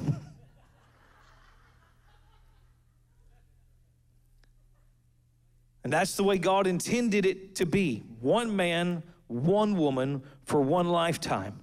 and 5.84 5.92
that's 5.92 6.16
the 6.16 6.24
way 6.24 6.38
God 6.38 6.66
intended 6.66 7.26
it 7.26 7.56
to 7.56 7.66
be 7.66 8.02
one 8.20 8.56
man, 8.56 9.02
one 9.26 9.76
woman 9.76 10.22
for 10.44 10.60
one 10.60 10.88
lifetime. 10.88 11.59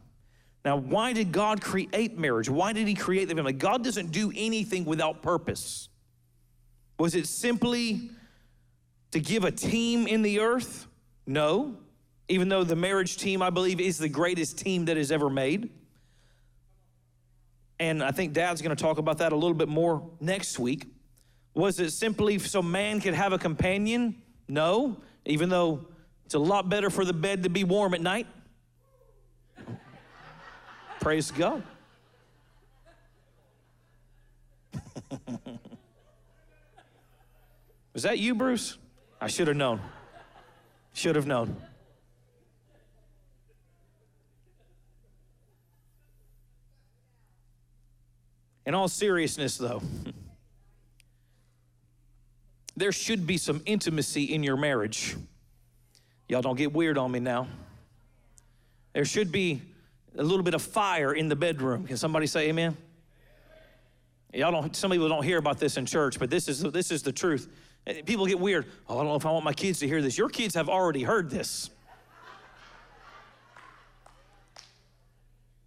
Now, 0.68 0.76
why 0.76 1.14
did 1.14 1.32
God 1.32 1.62
create 1.62 2.18
marriage? 2.18 2.50
Why 2.50 2.74
did 2.74 2.90
He 2.90 2.94
create 2.94 3.30
the 3.30 3.36
family? 3.36 3.54
God 3.54 3.86
doesn't 3.86 4.12
do 4.12 4.34
anything 4.36 4.84
without 4.84 5.22
purpose. 5.22 5.88
Was 7.00 7.16
it 7.16 7.26
simply 7.26 8.10
to 9.12 9.22
give 9.22 9.46
a 9.46 9.52
team 9.52 10.08
in 10.08 10.24
the 10.24 10.42
earth? 10.42 10.88
No. 11.26 11.78
Even 12.28 12.50
though 12.50 12.66
the 12.66 12.76
marriage 12.76 13.16
team, 13.16 13.42
I 13.42 13.50
believe, 13.50 13.80
is 13.80 13.98
the 13.98 14.10
greatest 14.10 14.58
team 14.58 14.84
that 14.88 14.98
is 14.98 15.10
ever 15.10 15.30
made. 15.30 15.70
And 17.80 18.04
I 18.04 18.12
think 18.12 18.34
Dad's 18.34 18.62
going 18.62 18.76
to 18.76 18.84
talk 18.84 18.98
about 18.98 19.20
that 19.20 19.32
a 19.32 19.38
little 19.38 19.56
bit 19.56 19.70
more 19.70 20.06
next 20.20 20.60
week. 20.60 20.86
Was 21.54 21.80
it 21.80 21.92
simply 21.92 22.40
so 22.40 22.62
man 22.62 23.00
could 23.00 23.14
have 23.14 23.32
a 23.32 23.38
companion? 23.38 24.22
No, 24.50 24.98
even 25.24 25.48
though 25.48 25.88
it's 26.26 26.36
a 26.36 26.40
lot 26.40 26.68
better 26.68 26.90
for 26.90 27.06
the 27.06 27.14
bed 27.14 27.44
to 27.44 27.50
be 27.50 27.64
warm 27.64 27.94
at 27.94 28.02
night. 28.02 28.28
Praise 31.08 31.32
God. 31.32 31.64
Was 37.94 38.04
that 38.04 38.20
you, 38.20 38.36
Bruce? 38.36 38.78
I 39.22 39.28
should 39.28 39.48
have 39.48 39.56
known. 39.56 39.80
Should 40.92 41.16
have 41.16 41.26
known. 41.26 41.56
In 48.66 48.76
all 48.76 48.90
seriousness, 48.90 49.58
though, 49.58 49.82
there 52.76 52.92
should 52.92 53.26
be 53.26 53.38
some 53.38 53.62
intimacy 53.66 54.34
in 54.34 54.44
your 54.44 54.58
marriage. 54.58 55.16
Y'all 56.28 56.42
don't 56.42 56.58
get 56.58 56.74
weird 56.74 56.98
on 56.98 57.14
me 57.14 57.22
now. 57.22 57.48
There 58.92 59.06
should 59.06 59.32
be 59.32 59.62
a 60.16 60.24
little 60.24 60.44
bit 60.44 60.54
of 60.54 60.62
fire 60.62 61.14
in 61.14 61.30
the 61.30 61.36
bedroom. 61.36 61.86
Can 61.86 61.98
somebody 61.98 62.28
say 62.28 62.50
amen? 62.50 62.78
Y'all 64.34 64.52
don't, 64.52 64.76
some 64.76 64.92
people 64.92 65.10
don't 65.10 65.24
hear 65.24 65.38
about 65.38 65.60
this 65.60 65.78
in 65.78 65.86
church, 65.86 66.20
but 66.20 66.30
this 66.30 66.48
is, 66.48 66.62
this 66.62 66.92
is 66.92 67.02
the 67.02 67.12
truth. 67.12 67.48
People 68.06 68.26
get 68.26 68.40
weird. 68.40 68.66
Oh, 68.88 68.96
I 68.96 68.98
don't 68.98 69.08
know 69.08 69.16
if 69.16 69.26
I 69.26 69.32
want 69.32 69.46
my 69.46 69.54
kids 69.54 69.80
to 69.80 69.88
hear 69.88 70.02
this. 70.02 70.18
Your 70.18 70.30
kids 70.30 70.56
have 70.56 70.70
already 70.70 71.04
heard 71.04 71.30
this. 71.30 71.70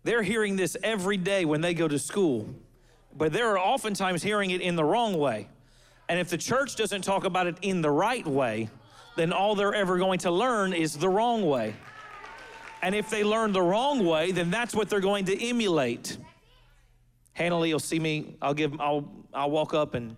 They're 0.02 0.23
hearing 0.23 0.56
this 0.56 0.76
every 0.82 1.16
day 1.16 1.44
when 1.44 1.61
they 1.61 1.75
go 1.75 1.88
to 1.88 1.99
school, 1.99 2.49
but 3.16 3.32
they're 3.32 3.59
oftentimes 3.59 4.23
hearing 4.23 4.50
it 4.50 4.61
in 4.61 4.76
the 4.76 4.85
wrong 4.85 5.18
way. 5.18 5.49
And 6.09 6.18
if 6.18 6.28
the 6.28 6.38
church 6.38 6.76
doesn't 6.76 7.02
talk 7.02 7.25
about 7.25 7.47
it 7.47 7.56
in 7.62 7.82
the 7.82 7.90
right 7.90 8.26
way, 8.26 8.68
then 9.16 9.32
all 9.32 9.54
they're 9.54 9.75
ever 9.75 9.99
going 9.99 10.18
to 10.20 10.30
learn 10.30 10.73
is 10.73 10.97
the 10.97 11.09
wrong 11.09 11.47
way. 11.47 11.75
And 12.83 12.95
if 12.95 13.11
they 13.11 13.25
learn 13.25 13.53
the 13.53 13.63
wrong 13.63 14.07
way, 14.07 14.33
then 14.33 14.51
that's 14.51 14.75
what 14.75 14.89
they're 14.89 15.01
going 15.01 15.27
to 15.27 15.49
emulate. 15.49 16.17
Hannah 17.33 17.59
Lee 17.59 17.73
will 17.73 17.79
see 17.81 17.99
me, 17.99 18.37
I'll 18.43 18.55
give 18.55 18.81
I'll 18.81 19.11
I'll 19.33 19.51
walk 19.51 19.75
up 19.75 19.95
and 19.95 20.17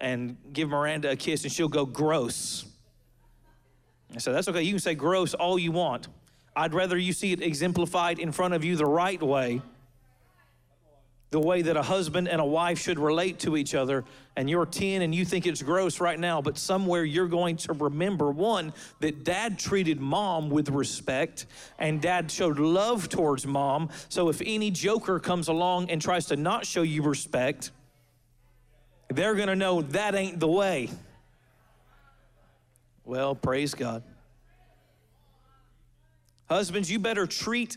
and 0.00 0.36
give 0.52 0.68
Miranda 0.70 1.10
a 1.10 1.16
kiss 1.16 1.44
and 1.44 1.52
she'll 1.52 1.68
go 1.68 1.84
gross. 1.84 2.64
I 4.14 4.18
said, 4.18 4.34
that's 4.34 4.48
okay, 4.48 4.62
you 4.62 4.72
can 4.72 4.80
say 4.80 4.94
gross 4.94 5.34
all 5.34 5.58
you 5.58 5.72
want. 5.72 6.08
I'd 6.56 6.74
rather 6.74 6.98
you 6.98 7.12
see 7.12 7.32
it 7.32 7.42
exemplified 7.42 8.18
in 8.18 8.32
front 8.32 8.54
of 8.54 8.64
you 8.64 8.74
the 8.76 8.86
right 8.86 9.22
way 9.22 9.62
the 11.30 11.38
way 11.38 11.62
that 11.62 11.76
a 11.76 11.82
husband 11.82 12.28
and 12.28 12.40
a 12.40 12.44
wife 12.44 12.78
should 12.80 12.98
relate 12.98 13.38
to 13.40 13.56
each 13.56 13.74
other, 13.74 14.04
and 14.36 14.50
you're 14.50 14.66
10 14.66 15.02
and 15.02 15.14
you 15.14 15.24
think 15.24 15.46
it's 15.46 15.62
gross 15.62 16.00
right 16.00 16.18
now, 16.18 16.42
but 16.42 16.58
somewhere 16.58 17.04
you're 17.04 17.28
going 17.28 17.56
to 17.56 17.72
remember 17.72 18.32
one, 18.32 18.72
that 18.98 19.22
dad 19.22 19.56
treated 19.56 20.00
mom 20.00 20.50
with 20.50 20.70
respect 20.70 21.46
and 21.78 22.02
dad 22.02 22.30
showed 22.30 22.58
love 22.58 23.08
towards 23.08 23.46
mom. 23.46 23.90
So 24.08 24.28
if 24.28 24.42
any 24.44 24.72
joker 24.72 25.20
comes 25.20 25.46
along 25.46 25.90
and 25.90 26.02
tries 26.02 26.26
to 26.26 26.36
not 26.36 26.66
show 26.66 26.82
you 26.82 27.02
respect, 27.02 27.70
they're 29.08 29.36
gonna 29.36 29.56
know 29.56 29.82
that 29.82 30.16
ain't 30.16 30.40
the 30.40 30.48
way. 30.48 30.88
Well, 33.04 33.36
praise 33.36 33.74
God. 33.74 34.02
Husbands, 36.48 36.90
you 36.90 36.98
better 36.98 37.26
treat 37.26 37.76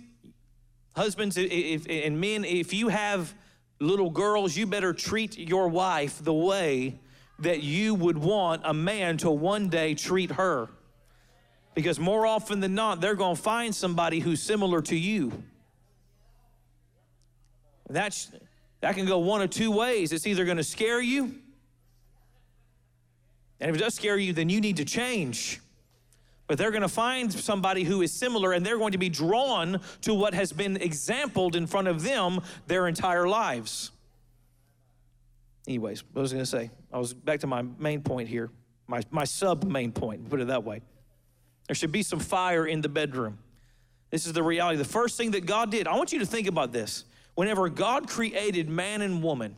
husbands 0.96 1.38
if, 1.38 1.88
and 1.88 2.20
men 2.20 2.44
if 2.46 2.74
you 2.74 2.88
have 2.88 3.34
little 3.84 4.10
girls, 4.10 4.56
you 4.56 4.66
better 4.66 4.94
treat 4.94 5.38
your 5.38 5.68
wife 5.68 6.24
the 6.24 6.34
way 6.34 7.00
that 7.40 7.62
you 7.64 7.94
would 7.96 8.18
want 8.18 8.62
a 8.64 8.74
man 8.74 9.18
to 9.18 9.30
one 9.30 9.70
day 9.70 9.94
treat 9.94 10.32
her. 10.32 10.70
Because 11.76 12.00
more 12.00 12.26
often 12.26 12.60
than 12.60 12.76
not, 12.76 13.02
they're 13.02 13.16
going 13.16 13.36
to 13.36 13.42
find 13.42 13.74
somebody 13.74 14.20
who's 14.20 14.42
similar 14.42 14.82
to 14.84 14.96
you. 14.96 15.44
That's, 17.90 18.32
that 18.82 18.96
can 18.96 19.06
go 19.06 19.20
one 19.20 19.42
of 19.42 19.50
two 19.50 19.72
ways. 19.72 20.14
It's 20.14 20.26
either 20.28 20.46
going 20.46 20.58
to 20.58 20.64
scare 20.64 21.02
you, 21.02 21.36
and 23.64 23.70
if 23.70 23.78
it 23.78 23.80
does 23.80 23.94
scare 23.96 24.18
you, 24.18 24.34
then 24.34 24.50
you 24.50 24.60
need 24.60 24.78
to 24.78 24.86
change. 24.86 25.62
But 26.54 26.60
they're 26.60 26.70
going 26.70 26.84
to 26.84 26.88
find 26.88 27.34
somebody 27.34 27.84
who 27.84 28.04
is 28.04 28.12
similar 28.12 28.54
and 28.54 28.64
they're 28.64 28.78
going 28.78 28.92
to 28.92 29.00
be 29.00 29.10
drawn 29.10 29.82
to 30.02 30.14
what 30.14 30.36
has 30.36 30.54
been 30.54 30.78
exampled 30.78 31.56
in 31.56 31.66
front 31.66 31.88
of 31.88 32.04
them 32.04 32.42
their 32.68 32.88
entire 32.88 33.28
lives. 33.28 33.90
Anyways, 35.68 36.04
what 36.14 36.22
was 36.22 36.32
I 36.32 36.36
going 36.36 36.46
to 36.46 36.52
say? 36.52 36.70
I 36.92 37.00
was 37.00 37.12
back 37.12 37.40
to 37.40 37.48
my 37.48 37.64
main 37.80 38.04
point 38.04 38.30
here, 38.30 38.52
my, 38.86 39.02
my 39.10 39.24
sub 39.24 39.64
main 39.64 39.92
point, 39.92 40.30
put 40.30 40.42
it 40.42 40.50
that 40.50 40.64
way. 40.64 40.84
There 41.68 41.74
should 41.74 41.92
be 41.92 42.04
some 42.04 42.20
fire 42.20 42.68
in 42.68 42.82
the 42.82 42.90
bedroom. 42.90 43.40
This 44.12 44.28
is 44.28 44.34
the 44.34 44.44
reality. 44.44 44.78
The 44.78 44.86
first 44.86 45.18
thing 45.18 45.32
that 45.32 45.48
God 45.48 45.72
did, 45.72 45.88
I 45.88 45.96
want 45.96 46.14
you 46.14 46.20
to 46.20 46.26
think 46.28 46.46
about 46.46 46.72
this. 46.72 47.06
Whenever 47.34 47.68
God 47.68 48.08
created 48.08 48.70
man 48.70 49.02
and 49.02 49.24
woman 49.24 49.56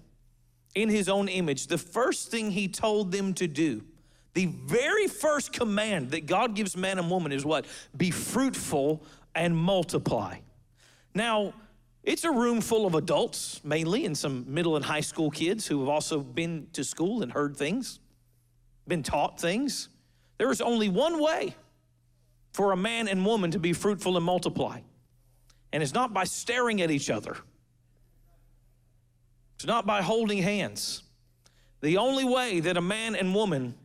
in 0.75 0.87
his 0.87 1.09
own 1.09 1.27
image, 1.27 1.67
the 1.67 1.77
first 1.77 2.31
thing 2.31 2.51
he 2.51 2.69
told 2.69 3.11
them 3.11 3.33
to 3.33 3.49
do 3.49 3.83
the 4.35 4.45
very 4.45 5.07
first 5.07 5.53
command 5.53 6.11
that 6.11 6.27
God 6.27 6.55
gives 6.55 6.77
man 6.77 6.99
and 6.99 7.09
woman 7.09 7.31
is 7.31 7.43
what? 7.43 7.65
Be 7.95 8.11
fruitful 8.11 9.01
and 9.33 9.55
multiply. 9.55 10.37
Now, 11.15 11.53
it's 12.03 12.25
a 12.25 12.31
room 12.31 12.61
full 12.61 12.85
of 12.85 12.95
adults, 12.95 13.61
mainly, 13.63 14.05
and 14.05 14.15
some 14.15 14.45
middle 14.53 14.75
and 14.75 14.83
high 14.83 15.01
school 15.01 15.31
kids 15.31 15.65
who 15.65 15.79
have 15.79 15.89
also 15.89 16.19
been 16.19 16.67
to 16.73 16.83
school 16.83 17.23
and 17.23 17.31
heard 17.31 17.55
things, 17.55 17.99
been 18.87 19.03
taught 19.03 19.39
things. 19.39 19.87
There 20.37 20.51
is 20.51 20.61
only 20.61 20.89
one 20.89 21.19
way 21.21 21.55
for 22.51 22.73
a 22.73 22.77
man 22.77 23.07
and 23.07 23.25
woman 23.25 23.51
to 23.51 23.59
be 23.59 23.71
fruitful 23.71 24.17
and 24.17 24.25
multiply, 24.25 24.81
and 25.71 25.81
it's 25.81 25.93
not 25.93 26.13
by 26.13 26.25
staring 26.25 26.81
at 26.81 26.91
each 26.91 27.09
other, 27.09 27.37
it's 29.55 29.65
not 29.65 29.85
by 29.85 30.01
holding 30.01 30.43
hands. 30.43 31.03
The 31.81 31.97
only 31.97 32.25
way 32.25 32.59
that 32.59 32.77
a 32.77 32.81
man 32.81 33.15
and 33.15 33.33
woman 33.33 33.75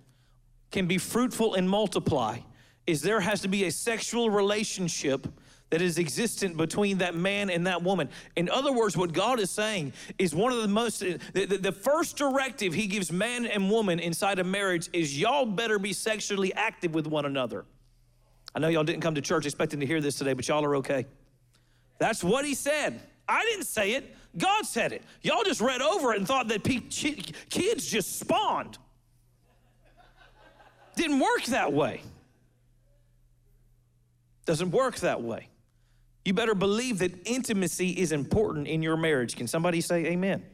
can 0.71 0.87
be 0.87 0.99
fruitful 0.99 1.55
and 1.55 1.69
multiply 1.69 2.39
is 2.87 3.03
there 3.03 3.21
has 3.21 3.41
to 3.43 3.49
be 3.49 3.65
a 3.65 3.71
sexual 3.71 4.31
relationship 4.31 5.27
that 5.71 5.81
is 5.81 5.99
existent 5.99 6.57
between 6.57 6.99
that 6.99 7.15
man 7.15 7.49
and 7.49 7.67
that 7.67 7.83
woman. 7.83 8.09
In 8.37 8.49
other 8.49 8.73
words, 8.73 8.97
what 8.97 9.13
God 9.13 9.39
is 9.39 9.51
saying 9.51 9.93
is 10.19 10.35
one 10.35 10.53
of 10.53 10.61
the 10.63 10.69
most, 10.69 10.99
the, 10.99 11.19
the, 11.33 11.59
the, 11.59 11.73
first 11.73 12.17
directive 12.17 12.75
He 12.75 12.89
gives 12.89 13.13
man 13.13 13.47
and 13.47 13.71
woman 13.71 14.01
inside 14.01 14.41
of 14.41 14.47
marriage 14.47 14.91
is 14.93 15.19
y'all 15.19 15.47
better 15.47 15.79
be 15.79 15.93
sexually 15.93 16.53
active 16.55 16.93
with 16.93 17.07
one 17.07 17.25
another. 17.25 17.65
I 18.53 18.59
know 18.59 18.67
y'all 18.67 18.83
didn't 18.83 19.03
come 19.03 19.15
to 19.15 19.21
church 19.21 19.47
expecting 19.47 19.79
to 19.79 19.87
hear 19.87 20.01
this 20.01 20.17
today, 20.17 20.33
but 20.33 20.49
y'all 20.49 20.65
are 20.65 20.77
okay. 20.77 21.07
That's 21.99 22.25
what 22.25 22.45
He 22.45 22.55
said. 22.55 23.01
I 23.29 23.45
didn't 23.45 23.67
say 23.67 23.93
it, 23.93 24.17
God 24.37 24.67
said 24.67 24.93
it. 24.93 25.05
Y'all 25.23 25.45
just 25.45 25.61
read 25.61 25.81
over 25.81 26.13
it 26.13 26.19
and 26.19 26.27
thought 26.27 26.49
that 26.49 26.65
kids 26.65 27.87
just 27.87 28.19
spawned. 28.19 28.77
Didn't 31.01 31.21
work 31.21 31.45
that 31.47 31.73
way. 31.73 32.03
Doesn't 34.45 34.71
work 34.71 34.97
that 34.97 35.23
way. 35.23 35.49
You 36.27 36.35
better 36.35 36.55
believe 36.55 36.99
that 36.99 37.27
intimacy 37.27 37.93
is 37.93 38.13
important 38.13 38.69
in 38.69 38.83
your 38.83 38.99
marriage. 38.99 39.35
Can 39.35 39.47
somebody 39.47 39.81
say 39.81 40.05
amen? 40.05 40.45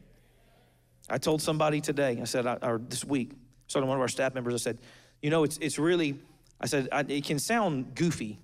I 1.10 1.18
told 1.18 1.42
somebody 1.42 1.80
today, 1.80 2.20
I 2.20 2.24
said, 2.26 2.46
or 2.62 2.78
this 2.78 3.04
week, 3.04 3.32
so 3.66 3.80
to 3.80 3.86
one 3.86 3.96
of 3.96 4.00
our 4.00 4.06
staff 4.06 4.34
members, 4.34 4.54
I 4.54 4.58
said, 4.58 4.78
you 5.20 5.30
know, 5.30 5.42
it's, 5.42 5.58
it's 5.58 5.80
really, 5.80 6.16
I 6.60 6.66
said, 6.66 6.90
I, 6.92 7.00
it 7.00 7.24
can 7.24 7.40
sound 7.40 7.96
goofy 7.96 8.38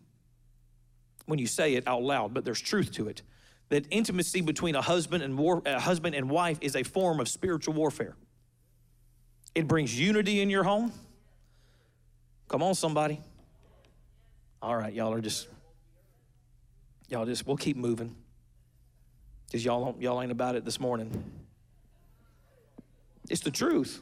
when 1.27 1.39
you 1.39 1.47
say 1.47 1.75
it 1.75 1.87
out 1.87 2.03
loud, 2.03 2.35
but 2.35 2.45
there's 2.45 2.61
truth 2.61 2.91
to 2.95 3.07
it. 3.07 3.23
That 3.69 3.87
intimacy 3.93 4.41
between 4.41 4.75
a 4.75 4.83
husband 4.83 5.23
and 5.23 5.39
war, 5.39 5.63
a 5.65 5.79
husband 5.79 6.17
and 6.17 6.29
wife 6.29 6.59
is 6.63 6.75
a 6.75 6.83
form 6.83 7.21
of 7.21 7.29
spiritual 7.29 7.75
warfare. 7.75 8.17
It 9.55 9.69
brings 9.69 9.97
unity 9.97 10.41
in 10.41 10.51
your 10.51 10.65
home. 10.65 10.93
Come 12.53 12.63
on, 12.63 12.77
somebody. 12.77 13.21
All 14.61 14.77
right, 14.77 14.93
y'all 14.93 15.13
are 15.13 15.21
just 15.21 15.49
Y'all 17.13 17.27
just, 17.27 17.47
we'll 17.47 17.59
keep 17.59 17.77
moving. 17.77 18.17
Because 19.45 19.63
y'all, 19.63 19.95
y'all 20.01 20.23
ain't 20.23 20.33
about 20.33 20.57
it 20.57 20.65
this 20.65 20.81
morning. 20.81 21.23
It's 23.29 23.43
the 23.43 23.51
truth. 23.51 24.01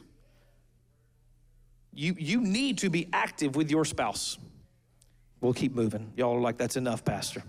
You, 1.93 2.15
you 2.17 2.39
need 2.39 2.77
to 2.77 2.89
be 2.89 3.09
active 3.11 3.57
with 3.57 3.69
your 3.69 3.83
spouse. 3.83 4.37
We'll 5.41 5.51
keep 5.51 5.75
moving. 5.75 6.13
Y'all 6.15 6.37
are 6.37 6.39
like, 6.39 6.57
that's 6.57 6.77
enough, 6.77 7.03
Pastor. 7.03 7.43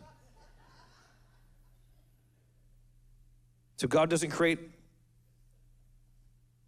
So 3.76 3.87
God 3.87 4.11
doesn't 4.11 4.30
create 4.30 4.59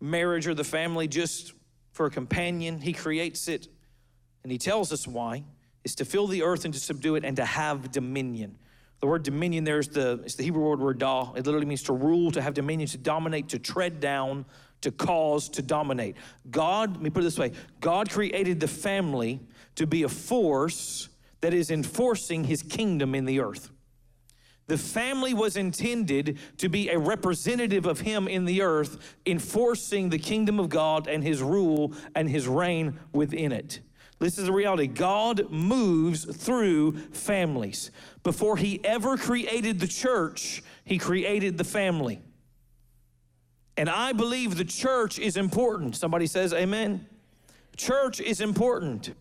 marriage 0.01 0.47
or 0.47 0.55
the 0.55 0.63
family 0.63 1.09
just 1.09 1.53
for 1.91 2.07
a 2.07 2.11
companion. 2.11 2.81
He 2.81 2.93
creates 2.93 3.49
it, 3.49 3.67
and 4.45 4.53
He 4.53 4.59
tells 4.59 4.93
us 4.93 5.09
why. 5.09 5.43
Is 5.83 5.95
to 5.97 6.07
fill 6.07 6.27
the 6.27 6.43
earth 6.43 6.65
and 6.65 6.73
to 6.73 6.81
subdue 6.81 7.17
it 7.17 7.25
and 7.27 7.37
to 7.37 7.45
have 7.45 7.91
dominion. 7.93 8.57
The 9.01 9.07
word 9.07 9.23
dominion 9.23 9.65
there 9.65 9.79
is 9.79 9.89
the, 9.89 10.21
it's 10.25 10.35
the 10.35 10.45
Hebrew 10.45 10.63
word 10.63 10.79
radah. 10.79 11.37
It 11.37 11.45
literally 11.45 11.67
means 11.67 11.83
to 11.83 11.93
rule, 11.93 12.31
to 12.31 12.41
have 12.41 12.55
dominion, 12.55 12.89
to 12.89 12.97
dominate, 12.97 13.51
to 13.51 13.59
tread 13.59 14.01
down, 14.01 14.47
to 14.81 14.91
cause, 14.91 15.51
to 15.51 15.61
dominate. 15.61 16.17
God, 16.51 16.93
let 16.93 17.03
me 17.03 17.11
put 17.11 17.21
it 17.21 17.25
this 17.25 17.39
way 17.39 17.53
God 17.81 18.09
created 18.09 18.61
the 18.61 18.69
family 18.69 19.41
to 19.75 19.87
be 19.87 20.05
a 20.05 20.09
force 20.09 21.11
that 21.43 21.53
is 21.53 21.71
enforcing 21.71 22.45
his 22.45 22.63
kingdom 22.63 23.15
in 23.15 23.27
the 23.27 23.41
earth. 23.41 23.71
The 24.67 24.79
family 24.79 25.35
was 25.35 25.59
intended 25.59 26.39
to 26.57 26.71
be 26.71 26.89
a 26.89 26.99
representative 26.99 27.85
of 27.85 28.01
him 28.01 28.27
in 28.27 28.47
the 28.47 28.63
earth, 28.63 29.17
enforcing 29.27 30.09
the 30.09 30.19
kingdom 30.19 30.59
of 30.59 30.71
God 30.71 31.07
and 31.07 31.23
his 31.23 31.43
rule 31.43 31.93
and 32.15 32.31
his 32.31 32.49
reign 32.49 32.99
within 33.13 33.53
it. 33.53 33.81
This 34.19 34.39
is 34.39 34.47
the 34.47 34.53
reality. 34.53 34.87
God 34.87 35.51
moves 35.51 36.25
through 36.25 36.99
families. 37.11 37.91
Before 38.23 38.57
he 38.57 38.83
ever 38.85 39.17
created 39.17 39.81
the 39.81 39.87
church, 39.87 40.63
he 40.85 40.99
created 40.99 41.59
the 41.59 41.65
family. 41.65 42.21
And 43.77 43.89
I 43.89 44.13
believe 44.13 44.57
the 44.57 44.65
church 44.65 45.19
is 45.19 45.37
important. 45.37 45.97
Somebody 45.97 46.27
says 46.27 46.53
amen. 46.53 47.07
Church 47.77 48.21
is 48.21 48.41
important. 48.41 49.15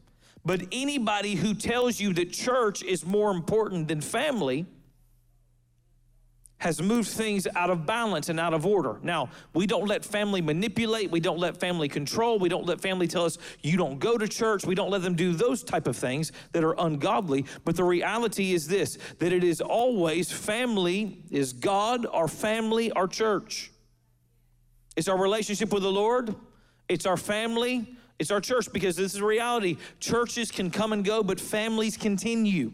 But 0.46 0.62
anybody 0.72 1.36
who 1.36 1.54
tells 1.54 2.00
you 2.00 2.14
that 2.14 2.32
church 2.32 2.84
is 2.84 3.06
more 3.06 3.32
important 3.32 3.88
than 3.88 4.02
family 4.02 4.66
has 6.64 6.82
moved 6.82 7.10
things 7.10 7.46
out 7.58 7.70
of 7.70 7.86
balance 7.86 8.30
and 8.30 8.40
out 8.40 8.54
of 8.54 8.66
order. 8.66 8.98
Now, 9.04 9.28
we 9.54 9.68
don't 9.68 9.86
let 9.86 10.06
family 10.06 10.42
manipulate, 10.42 11.12
we 11.12 11.20
don't 11.20 11.38
let 11.38 11.58
family 11.58 11.90
control, 11.90 12.40
we 12.40 12.48
don't 12.48 12.66
let 12.66 12.80
family 12.80 13.06
tell 13.06 13.26
us 13.26 13.38
you 13.62 13.76
don't 13.76 14.00
go 14.00 14.18
to 14.18 14.30
church, 14.30 14.66
we 14.66 14.74
don't 14.74 14.90
let 14.90 15.02
them 15.02 15.14
do 15.14 15.34
those 15.34 15.62
type 15.62 15.88
of 15.88 15.98
things 15.98 16.32
that 16.54 16.64
are 16.64 16.74
ungodly, 16.80 17.44
but 17.66 17.76
the 17.76 17.84
reality 17.84 18.54
is 18.54 18.66
this 18.66 18.98
that 19.20 19.34
it 19.34 19.44
is 19.44 19.60
always 19.60 20.32
family 20.32 21.22
is 21.30 21.52
God, 21.52 22.06
our 22.06 22.30
family, 22.30 22.94
our 22.94 23.10
church. 23.10 23.70
It's 24.96 25.10
our 25.10 25.18
relationship 25.18 25.74
with 25.74 25.84
the 25.84 25.92
Lord, 25.92 26.34
it's 26.88 27.06
our 27.06 27.18
family, 27.18 27.98
it's 28.20 28.32
our 28.32 28.40
church 28.40 28.72
because 28.72 28.96
this 28.96 29.14
is 29.14 29.22
reality. 29.22 29.76
Churches 30.00 30.50
can 30.50 30.72
come 30.72 30.94
and 30.94 31.04
go, 31.04 31.24
but 31.24 31.42
families 31.42 31.98
continue. 31.98 32.72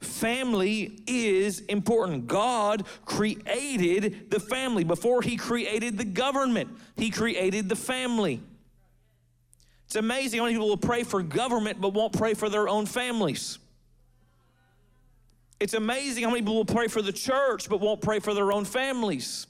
Family 0.00 1.00
is 1.06 1.60
important. 1.60 2.26
God 2.26 2.86
created 3.04 4.30
the 4.30 4.40
family. 4.40 4.84
Before 4.84 5.22
He 5.22 5.36
created 5.36 5.96
the 5.96 6.04
government, 6.04 6.70
He 6.96 7.10
created 7.10 7.68
the 7.68 7.76
family. 7.76 8.42
It's 9.86 9.96
amazing 9.96 10.38
how 10.38 10.44
many 10.44 10.54
people 10.54 10.68
will 10.68 10.76
pray 10.76 11.04
for 11.04 11.22
government 11.22 11.80
but 11.80 11.94
won't 11.94 12.12
pray 12.12 12.34
for 12.34 12.48
their 12.48 12.68
own 12.68 12.86
families. 12.86 13.58
It's 15.58 15.74
amazing 15.74 16.24
how 16.24 16.30
many 16.30 16.42
people 16.42 16.56
will 16.56 16.64
pray 16.64 16.88
for 16.88 17.00
the 17.00 17.12
church 17.12 17.68
but 17.68 17.80
won't 17.80 18.02
pray 18.02 18.18
for 18.18 18.34
their 18.34 18.52
own 18.52 18.64
families. 18.64 19.46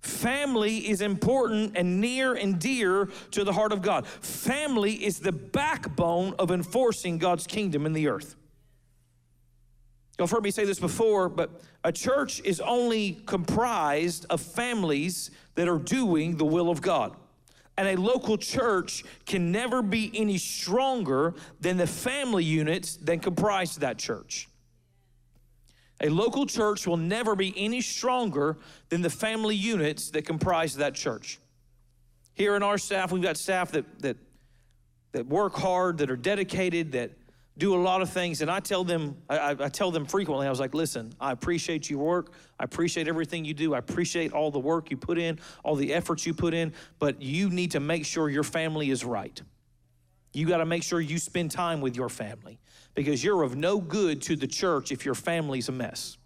Family 0.00 0.88
is 0.88 1.00
important 1.00 1.76
and 1.76 2.00
near 2.00 2.34
and 2.34 2.58
dear 2.58 3.08
to 3.32 3.42
the 3.42 3.52
heart 3.52 3.72
of 3.72 3.82
God. 3.82 4.06
Family 4.06 5.04
is 5.04 5.18
the 5.18 5.32
backbone 5.32 6.34
of 6.38 6.50
enforcing 6.50 7.18
God's 7.18 7.46
kingdom 7.46 7.84
in 7.84 7.94
the 7.94 8.08
earth. 8.08 8.36
You've 10.18 10.30
heard 10.30 10.44
me 10.44 10.50
say 10.50 10.64
this 10.64 10.78
before, 10.78 11.28
but 11.28 11.50
a 11.82 11.90
church 11.90 12.40
is 12.44 12.60
only 12.60 13.22
comprised 13.26 14.26
of 14.30 14.40
families 14.40 15.30
that 15.56 15.68
are 15.68 15.78
doing 15.78 16.36
the 16.36 16.44
will 16.44 16.70
of 16.70 16.80
God. 16.80 17.16
And 17.76 17.88
a 17.88 18.00
local 18.00 18.38
church 18.38 19.02
can 19.26 19.50
never 19.50 19.82
be 19.82 20.12
any 20.14 20.38
stronger 20.38 21.34
than 21.60 21.76
the 21.76 21.88
family 21.88 22.44
units 22.44 22.96
that 22.98 23.22
comprise 23.22 23.76
that 23.78 23.98
church. 23.98 24.48
A 26.00 26.08
local 26.08 26.46
church 26.46 26.86
will 26.86 26.96
never 26.96 27.34
be 27.34 27.52
any 27.56 27.80
stronger 27.80 28.58
than 28.90 29.02
the 29.02 29.10
family 29.10 29.56
units 29.56 30.10
that 30.10 30.24
comprise 30.24 30.76
that 30.76 30.94
church. 30.94 31.40
Here 32.34 32.54
in 32.54 32.62
our 32.62 32.78
staff, 32.78 33.10
we've 33.10 33.22
got 33.22 33.36
staff 33.36 33.72
that, 33.72 34.00
that, 34.00 34.16
that 35.12 35.26
work 35.26 35.54
hard, 35.54 35.98
that 35.98 36.10
are 36.10 36.16
dedicated, 36.16 36.92
that 36.92 37.12
do 37.56 37.74
a 37.74 37.80
lot 37.80 38.02
of 38.02 38.10
things 38.10 38.40
and 38.42 38.50
i 38.50 38.58
tell 38.58 38.82
them 38.84 39.16
I, 39.28 39.50
I, 39.50 39.68
tell 39.68 39.90
them 39.90 40.06
frequently 40.06 40.46
i 40.46 40.50
was 40.50 40.60
like 40.60 40.74
listen 40.74 41.12
i 41.20 41.32
appreciate 41.32 41.88
your 41.88 42.00
work. 42.00 42.32
I 42.58 42.64
appreciate 42.64 43.08
everything 43.08 43.44
you 43.44 43.52
do. 43.52 43.74
I 43.74 43.78
appreciate 43.78 44.32
all 44.32 44.52
the 44.52 44.60
work 44.60 44.90
you 44.90 44.96
put 44.96 45.18
in 45.18 45.38
all 45.64 45.74
the 45.74 45.92
efforts 45.92 46.24
you 46.24 46.34
put 46.34 46.54
in 46.54 46.72
but 46.98 47.20
you 47.20 47.50
need 47.50 47.72
to 47.72 47.80
make 47.80 48.04
sure 48.06 48.30
your 48.30 48.44
family 48.44 48.90
is 48.90 49.04
right. 49.04 49.40
You 50.34 50.48
got 50.48 50.58
to 50.58 50.66
make 50.66 50.82
sure 50.82 51.00
you 51.00 51.18
spend 51.18 51.52
time 51.52 51.80
with 51.80 51.96
your 51.96 52.08
family 52.08 52.58
because 52.94 53.22
you're 53.22 53.42
of 53.42 53.56
no 53.56 53.80
good 53.80 54.20
to 54.22 54.36
the 54.36 54.48
church 54.48 54.90
if 54.90 55.04
your 55.04 55.14
family's 55.14 55.68
a 55.68 55.72
mess. 55.72 56.18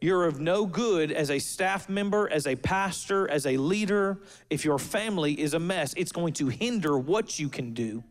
You're 0.00 0.26
of 0.26 0.38
no 0.38 0.66
good 0.66 1.10
as 1.10 1.30
a 1.30 1.40
staff 1.40 1.88
member, 1.88 2.28
as 2.30 2.46
a 2.46 2.54
pastor, 2.54 3.28
as 3.28 3.44
a 3.44 3.56
leader, 3.56 4.20
if 4.50 4.64
your 4.64 4.78
family 4.78 5.40
is 5.40 5.54
a 5.54 5.58
mess. 5.58 5.94
It's 5.96 6.12
going 6.12 6.34
to 6.34 6.46
hinder 6.46 6.96
what 6.96 7.40
you 7.40 7.48
can 7.48 7.74
do 7.74 8.04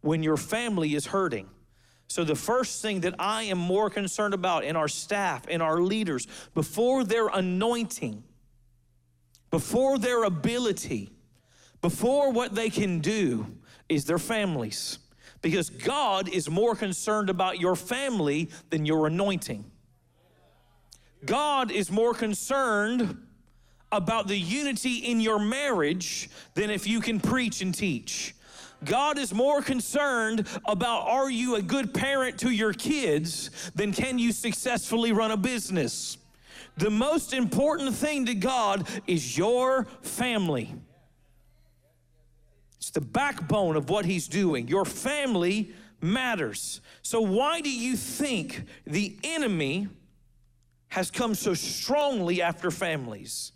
when 0.00 0.22
your 0.22 0.36
family 0.36 0.94
is 0.94 1.06
hurting. 1.06 1.48
So, 2.08 2.24
the 2.24 2.34
first 2.34 2.80
thing 2.80 3.00
that 3.00 3.14
I 3.18 3.44
am 3.44 3.58
more 3.58 3.90
concerned 3.90 4.32
about 4.32 4.64
in 4.64 4.76
our 4.76 4.88
staff, 4.88 5.46
in 5.46 5.60
our 5.60 5.80
leaders, 5.80 6.26
before 6.54 7.04
their 7.04 7.28
anointing, 7.28 8.24
before 9.50 9.98
their 9.98 10.24
ability, 10.24 11.10
before 11.82 12.32
what 12.32 12.54
they 12.54 12.70
can 12.70 13.00
do, 13.00 13.46
is 13.88 14.06
their 14.06 14.18
families. 14.18 14.98
Because 15.42 15.70
God 15.70 16.28
is 16.28 16.50
more 16.50 16.74
concerned 16.74 17.30
about 17.30 17.60
your 17.60 17.76
family 17.76 18.48
than 18.70 18.86
your 18.86 19.06
anointing. 19.06 19.70
God 21.24 21.70
is 21.70 21.90
more 21.90 22.14
concerned 22.14 23.18
about 23.90 24.28
the 24.28 24.36
unity 24.36 24.96
in 24.96 25.20
your 25.20 25.38
marriage 25.38 26.28
than 26.54 26.70
if 26.70 26.86
you 26.86 27.00
can 27.00 27.20
preach 27.20 27.60
and 27.60 27.74
teach. 27.74 28.34
God 28.84 29.18
is 29.18 29.34
more 29.34 29.60
concerned 29.60 30.46
about 30.64 31.06
are 31.08 31.30
you 31.30 31.56
a 31.56 31.62
good 31.62 31.92
parent 31.92 32.38
to 32.40 32.50
your 32.50 32.72
kids 32.72 33.50
than 33.74 33.92
can 33.92 34.18
you 34.18 34.32
successfully 34.32 35.12
run 35.12 35.30
a 35.30 35.36
business. 35.36 36.16
The 36.76 36.90
most 36.90 37.32
important 37.32 37.94
thing 37.94 38.26
to 38.26 38.34
God 38.34 38.88
is 39.06 39.36
your 39.36 39.84
family. 40.02 40.74
It's 42.76 42.90
the 42.90 43.00
backbone 43.00 43.74
of 43.74 43.90
what 43.90 44.04
He's 44.04 44.28
doing. 44.28 44.68
Your 44.68 44.84
family 44.84 45.72
matters. 46.00 46.80
So, 47.02 47.20
why 47.20 47.60
do 47.60 47.70
you 47.70 47.96
think 47.96 48.64
the 48.86 49.18
enemy 49.24 49.88
has 50.88 51.10
come 51.10 51.34
so 51.34 51.54
strongly 51.54 52.40
after 52.40 52.70
families? 52.70 53.52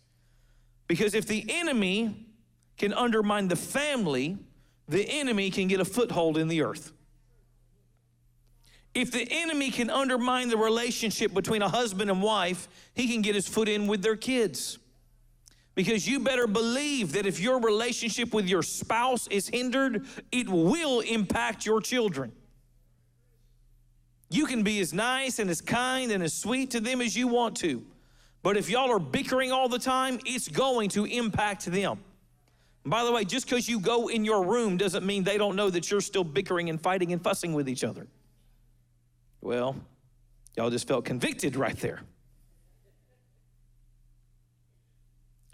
Because 0.89 1.15
if 1.15 1.27
the 1.27 1.47
enemy 1.49 2.27
can 2.77 2.93
undermine 2.93 3.47
the 3.47 3.57
family, 3.57 4.37
the 4.89 5.09
enemy 5.09 5.51
can 5.51 5.69
get 5.69 5.81
a 5.81 5.85
foothold 5.85 6.37
in 6.37 6.49
the 6.49 6.63
earth. 6.63 6.93
If 8.95 9.11
the 9.11 9.27
enemy 9.31 9.71
can 9.71 9.89
undermine 9.89 10.49
the 10.49 10.57
relationship 10.57 11.33
between 11.33 11.63
a 11.63 11.69
husband 11.69 12.11
and 12.11 12.23
wife, 12.23 12.69
he 12.95 13.09
can 13.09 13.23
get 13.23 13.35
his 13.35 13.49
foot 13.49 13.69
in 13.69 13.87
with 13.87 14.03
their 14.03 14.17
kids. 14.17 14.79
Because 15.75 16.07
you 16.07 16.21
better 16.21 16.47
believe 16.47 17.13
that 17.13 17.25
if 17.25 17.41
your 17.41 17.59
relationship 17.59 18.35
with 18.35 18.47
your 18.47 18.63
spouse 18.63 19.27
is 19.29 19.49
hindered, 19.49 20.07
it 20.31 20.47
will 20.49 21.01
impact 21.01 21.65
your 21.65 21.81
children. 21.81 22.33
You 24.29 24.45
can 24.45 24.63
be 24.63 24.81
as 24.81 24.93
nice 24.93 25.39
and 25.39 25.49
as 25.49 25.63
kind 25.63 26.13
and 26.13 26.23
as 26.23 26.35
sweet 26.35 26.73
to 26.73 26.81
them 26.81 27.01
as 27.01 27.17
you 27.17 27.29
want 27.29 27.57
to. 27.59 27.83
But 28.43 28.57
if 28.59 28.69
y'all 28.69 28.91
are 28.91 28.99
bickering 28.99 29.53
all 29.53 29.69
the 29.69 29.79
time, 29.79 30.19
it's 30.27 30.49
going 30.49 30.91
to 30.91 31.05
impact 31.07 31.65
them. 31.67 32.01
By 32.85 33.05
the 33.05 33.13
way, 33.13 33.25
just 33.25 33.47
because 33.47 33.69
you 33.69 33.79
go 33.79 34.09
in 34.09 34.25
your 34.25 34.45
room 34.45 34.77
doesn't 34.77 35.07
mean 35.07 35.23
they 35.23 35.39
don't 35.39 35.55
know 35.55 35.71
that 35.71 35.91
you're 35.91 36.01
still 36.01 36.25
bickering 36.25 36.69
and 36.69 36.81
fighting 36.81 37.13
and 37.13 37.23
fussing 37.23 37.53
with 37.53 37.69
each 37.69 37.85
other. 37.85 38.09
Well, 39.41 39.77
y'all 40.57 40.71
just 40.71 40.89
felt 40.89 41.05
convicted 41.05 41.55
right 41.57 41.77
there. 41.79 42.01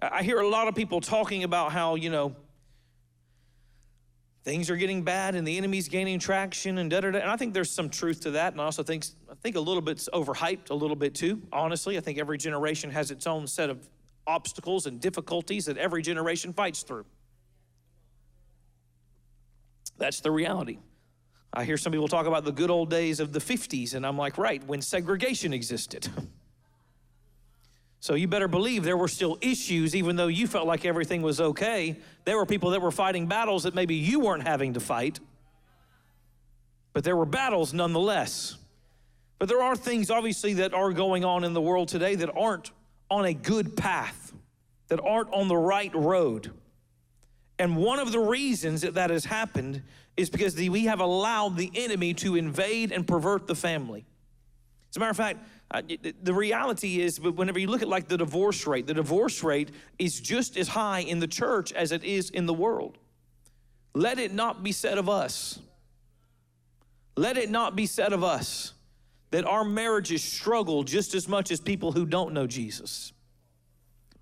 I 0.01 0.23
hear 0.23 0.41
a 0.41 0.49
lot 0.49 0.69
of 0.69 0.75
people 0.75 1.01
talking 1.01 1.45
about 1.45 1.73
how, 1.73 1.97
you 1.97 2.09
know, 2.09 2.37
things 4.45 4.71
are 4.71 4.77
getting 4.77 5.03
bad 5.03 5.35
and 5.35 5.47
the 5.47 5.59
enemy's 5.59 5.89
gaining 5.89 6.19
traction 6.19 6.79
and 6.79 6.91
da 6.91 7.01
da 7.01 7.11
da. 7.11 7.19
And 7.19 7.31
I 7.31 7.37
think 7.37 7.53
there's 7.53 7.71
some 7.71 7.91
truth 7.91 8.21
to 8.21 8.31
that. 8.33 8.53
And 8.53 8.61
I 8.61 8.65
also 8.65 8.83
think 8.83 9.05
I 9.31 9.35
think 9.43 9.57
a 9.57 9.61
little 9.61 9.83
bit's 9.83 10.09
overhyped 10.15 10.71
a 10.71 10.75
little 10.75 10.97
bit 10.97 11.15
too. 11.15 11.43
Honestly, 11.53 11.99
I 11.99 12.01
think 12.01 12.19
every 12.19 12.39
generation 12.39 12.91
has 12.91 13.11
its 13.11 13.27
own 13.27 13.47
set 13.47 13.69
of 13.69 13.87
obstacles 14.27 14.87
and 14.87 15.01
difficulties 15.01 15.67
that 15.67 15.77
every 15.77 16.01
generation 16.01 16.53
fights 16.53 16.83
through. 16.83 17.05
That's 19.99 20.21
the 20.21 20.31
reality. 20.31 20.79
I 21.53 21.65
hear 21.65 21.77
some 21.77 21.93
people 21.93 22.09
talk 22.09 22.27
about 22.27 22.45
the 22.45 22.53
good 22.53 22.71
old 22.71 22.91
days 22.91 23.21
of 23.21 23.33
the 23.33 23.41
50s, 23.41 23.95
and 23.95 24.07
I'm 24.07 24.17
like, 24.17 24.39
right, 24.39 24.65
when 24.67 24.83
segregation 24.83 25.53
existed. 25.53 26.09
so 28.01 28.15
you 28.15 28.29
better 28.29 28.49
believe 28.49 28.85
there 28.85 28.97
were 28.97 29.09
still 29.09 29.39
issues, 29.41 29.97
even 29.97 30.17
though 30.17 30.27
you 30.29 30.47
felt 30.47 30.67
like 30.67 30.85
everything 30.85 31.23
was 31.23 31.41
okay. 31.41 31.97
There 32.25 32.37
were 32.37 32.47
people 32.47 32.71
that 32.71 32.83
were 32.83 32.91
fighting 32.91 33.27
battles 33.27 33.65
that 33.65 33.75
maybe 33.75 33.95
you 33.95 34.21
weren't 34.21 34.47
having 34.47 34.75
to 34.75 34.81
fight, 34.81 35.21
but 36.93 37.03
there 37.03 37.17
were 37.17 37.27
battles 37.27 37.73
nonetheless. 37.73 38.57
But 39.39 39.49
there 39.49 39.63
are 39.63 39.77
things, 39.77 40.11
obviously, 40.11 40.55
that 40.55 40.75
are 40.75 40.93
going 40.93 41.25
on 41.25 41.45
in 41.45 41.55
the 41.55 41.61
world 41.61 41.89
today 41.89 42.17
that 42.17 42.31
aren't 42.37 42.73
on 43.11 43.25
a 43.25 43.33
good 43.33 43.77
path, 43.77 44.33
that 44.89 45.01
aren't 45.01 45.33
on 45.33 45.49
the 45.49 45.57
right 45.57 45.95
road. 45.95 46.51
And 47.59 47.77
one 47.77 47.99
of 47.99 48.13
the 48.13 48.21
reasons 48.21 48.83
that 48.83 48.95
that 48.95 49.11
has 49.11 49.25
happened 49.25 49.83
is 50.17 50.31
because 50.31 50.55
the, 50.55 50.69
we 50.69 50.85
have 50.85 51.01
allowed 51.01 51.57
the 51.57 51.71
enemy 51.75 52.15
to 52.15 52.37
invade 52.37 52.93
and 52.93 53.07
pervert 53.07 53.47
the 53.47 53.55
family. 53.55 54.07
As 54.91 54.97
a 54.97 55.01
matter 55.01 55.11
of 55.11 55.17
fact, 55.17 55.41
uh, 55.71 55.83
the 56.23 56.33
reality 56.33 57.01
is, 57.01 57.19
but 57.19 57.37
whenever 57.37 57.59
you 57.59 57.67
look 57.67 57.83
at 57.83 57.89
like 57.89 58.09
the 58.09 58.17
divorce 58.17 58.67
rate, 58.67 58.87
the 58.87 58.95
divorce 58.95 59.43
rate 59.43 59.71
is 59.99 60.19
just 60.19 60.57
as 60.57 60.69
high 60.69 61.01
in 61.01 61.19
the 61.19 61.27
church 61.27 61.73
as 61.73 61.93
it 61.93 62.05
is 62.05 62.31
in 62.31 62.47
the 62.47 62.55
world. 62.55 62.97
Let 63.95 64.19
it 64.19 64.33
not 64.33 64.63
be 64.63 64.73
said 64.73 64.97
of 64.97 65.09
us. 65.09 65.59
Let 67.17 67.37
it 67.37 67.51
not 67.51 67.77
be 67.77 67.87
said 67.87 68.13
of 68.13 68.23
us 68.23 68.73
that 69.31 69.45
our 69.45 69.65
marriages 69.65 70.23
struggle 70.23 70.85
just 70.85 71.15
as 71.15 71.29
much 71.29 71.51
as 71.51 71.61
people 71.61 71.93
who 71.93 72.07
don't 72.07 72.33
know 72.33 72.47
Jesus. 72.47 73.13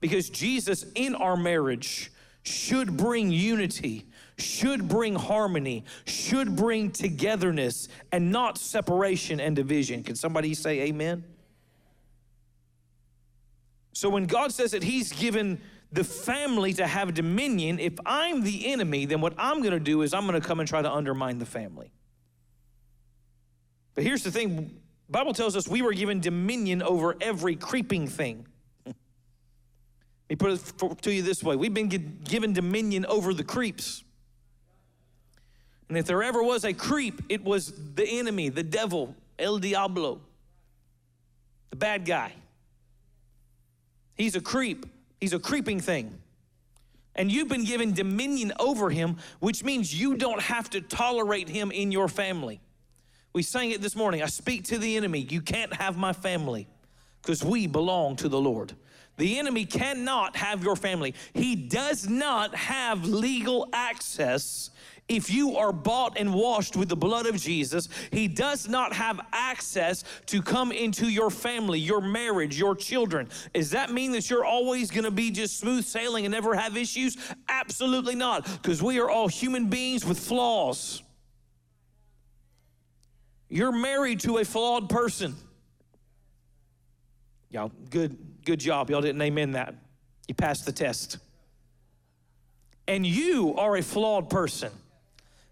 Because 0.01 0.29
Jesus 0.31 0.85
in 0.95 1.15
our 1.15 1.37
marriage 1.37 2.11
should 2.47 2.97
bring 2.97 3.31
unity, 3.31 4.07
should 4.39 4.89
bring 4.89 5.15
harmony, 5.15 5.85
should 6.05 6.57
bring 6.57 6.91
togetherness, 6.91 7.89
and 8.13 8.31
not 8.31 8.59
separation 8.59 9.41
and 9.41 9.57
division. 9.57 10.03
Can 10.03 10.15
somebody 10.15 10.55
say 10.55 10.83
amen? 10.83 11.25
So 13.93 14.11
when 14.11 14.27
God 14.27 14.53
says 14.53 14.73
that 14.73 14.83
He's 14.83 15.13
given 15.13 15.61
the 15.91 16.05
family 16.05 16.73
to 16.75 16.87
have 16.87 17.15
dominion, 17.15 17.79
if 17.79 17.95
I'm 18.05 18.43
the 18.43 18.67
enemy, 18.67 19.07
then 19.07 19.21
what 19.21 19.33
I'm 19.39 19.63
gonna 19.63 19.81
do 19.81 20.03
is 20.03 20.13
I'm 20.13 20.27
gonna 20.27 20.41
come 20.41 20.61
and 20.61 20.69
try 20.69 20.83
to 20.83 20.93
undermine 20.93 21.39
the 21.39 21.47
family. 21.47 21.91
But 23.95 24.05
here's 24.05 24.23
the 24.23 24.31
thing 24.31 24.81
Bible 25.09 25.33
tells 25.33 25.57
us 25.57 25.67
we 25.67 25.83
were 25.83 25.95
given 25.95 26.21
dominion 26.21 26.83
over 26.83 27.17
every 27.21 27.57
creeping 27.57 28.07
thing. 28.07 28.47
Let 30.29 30.43
me 30.43 30.59
put 30.59 30.93
it 30.93 31.03
to 31.03 31.13
you 31.13 31.23
this 31.23 31.43
way 31.43 31.57
we've 31.57 31.75
been 31.75 31.89
given 32.25 32.53
dominion 32.53 33.07
over 33.07 33.33
the 33.33 33.45
creeps. 33.45 34.03
And 35.89 35.97
if 35.97 36.07
there 36.07 36.23
ever 36.23 36.43
was 36.43 36.65
a 36.65 36.73
creep, 36.73 37.23
it 37.29 37.45
was 37.45 37.73
the 37.95 38.05
enemy, 38.05 38.49
the 38.49 38.65
devil, 38.65 39.15
El 39.39 39.59
Diablo, 39.59 40.21
the 41.71 41.77
bad 41.77 42.05
guy. 42.05 42.33
He's 44.17 44.35
a 44.35 44.41
creep, 44.41 44.87
he's 45.21 45.33
a 45.33 45.39
creeping 45.39 45.79
thing. 45.79 46.19
And 47.15 47.31
you've 47.33 47.49
been 47.49 47.65
given 47.65 47.95
dominion 47.95 48.53
over 48.59 48.91
him, 48.91 49.17
which 49.39 49.65
means 49.65 49.99
you 49.99 50.17
don't 50.17 50.43
have 50.43 50.69
to 50.71 50.81
tolerate 50.81 51.49
him 51.49 51.71
in 51.71 51.93
your 51.93 52.09
family. 52.09 52.61
We 53.33 53.43
sang 53.43 53.71
it 53.71 53.81
this 53.81 53.95
morning. 53.95 54.23
I 54.23 54.27
speak 54.27 54.65
to 54.65 54.79
the 54.79 54.97
enemy. 54.97 55.21
You 55.21 55.41
can't 55.41 55.73
have 55.75 55.97
my 55.97 56.13
family 56.13 56.67
because 57.23 57.45
we 57.45 57.67
belong 57.67 58.17
to 58.17 58.29
the 58.29 58.41
Lord. 58.41 58.75
The 59.17 59.39
enemy 59.39 59.65
cannot 59.65 60.37
have 60.37 60.63
your 60.63 60.77
family. 60.77 61.15
He 61.33 61.57
does 61.57 62.09
not 62.09 62.55
have 62.55 63.05
legal 63.05 63.69
access 63.73 64.71
if 65.09 65.31
you 65.31 65.57
are 65.57 65.73
bought 65.73 66.19
and 66.19 66.35
washed 66.35 66.75
with 66.77 66.89
the 66.89 66.97
blood 66.97 67.27
of 67.27 67.37
Jesus, 67.37 67.89
He 68.11 68.27
does 68.27 68.69
not 68.69 68.93
have 68.93 69.21
access 69.33 70.03
to 70.27 70.43
come 70.43 70.73
into 70.73 71.09
your 71.09 71.31
family, 71.31 71.79
your 71.79 72.01
marriage, 72.01 72.59
your 72.59 72.75
children. 72.75 73.29
Does 73.55 73.71
that 73.71 73.93
mean 73.93 74.13
that 74.13 74.29
you're 74.29 74.45
always 74.45 74.91
gonna 74.91 75.13
be 75.13 75.31
just 75.31 75.59
smooth 75.59 75.85
sailing 75.85 76.25
and 76.25 76.33
never 76.33 76.55
have 76.55 76.77
issues? 76.77 77.17
Absolutely 77.49 78.17
not, 78.17 78.45
because 78.63 78.83
we 78.83 78.99
are 78.99 79.09
all 79.09 79.29
human 79.29 79.69
beings 79.69 80.05
with 80.05 80.19
flaws. 80.19 81.03
You're 83.49 83.73
married 83.73 84.21
to 84.21 84.39
a 84.39 84.45
flawed 84.45 84.89
person. 84.89 85.37
Y'all, 87.51 87.73
good 87.91 88.17
Good 88.47 88.61
job. 88.61 88.91
Y'all 88.91 89.01
didn't 89.01 89.21
amen 89.21 89.53
that. 89.53 89.75
You 90.29 90.35
passed 90.35 90.67
the 90.67 90.73
test. 90.73 91.19
And 92.87 93.05
you 93.05 93.57
are 93.57 93.77
a 93.77 93.83
flawed 93.83 94.31
person. 94.31 94.71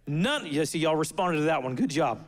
None, 0.07 0.47
you 0.47 0.65
see, 0.65 0.79
y'all 0.79 0.95
responded 0.95 1.39
to 1.39 1.45
that 1.47 1.63
one. 1.65 1.75
Good 1.75 1.91
job. 1.91 2.25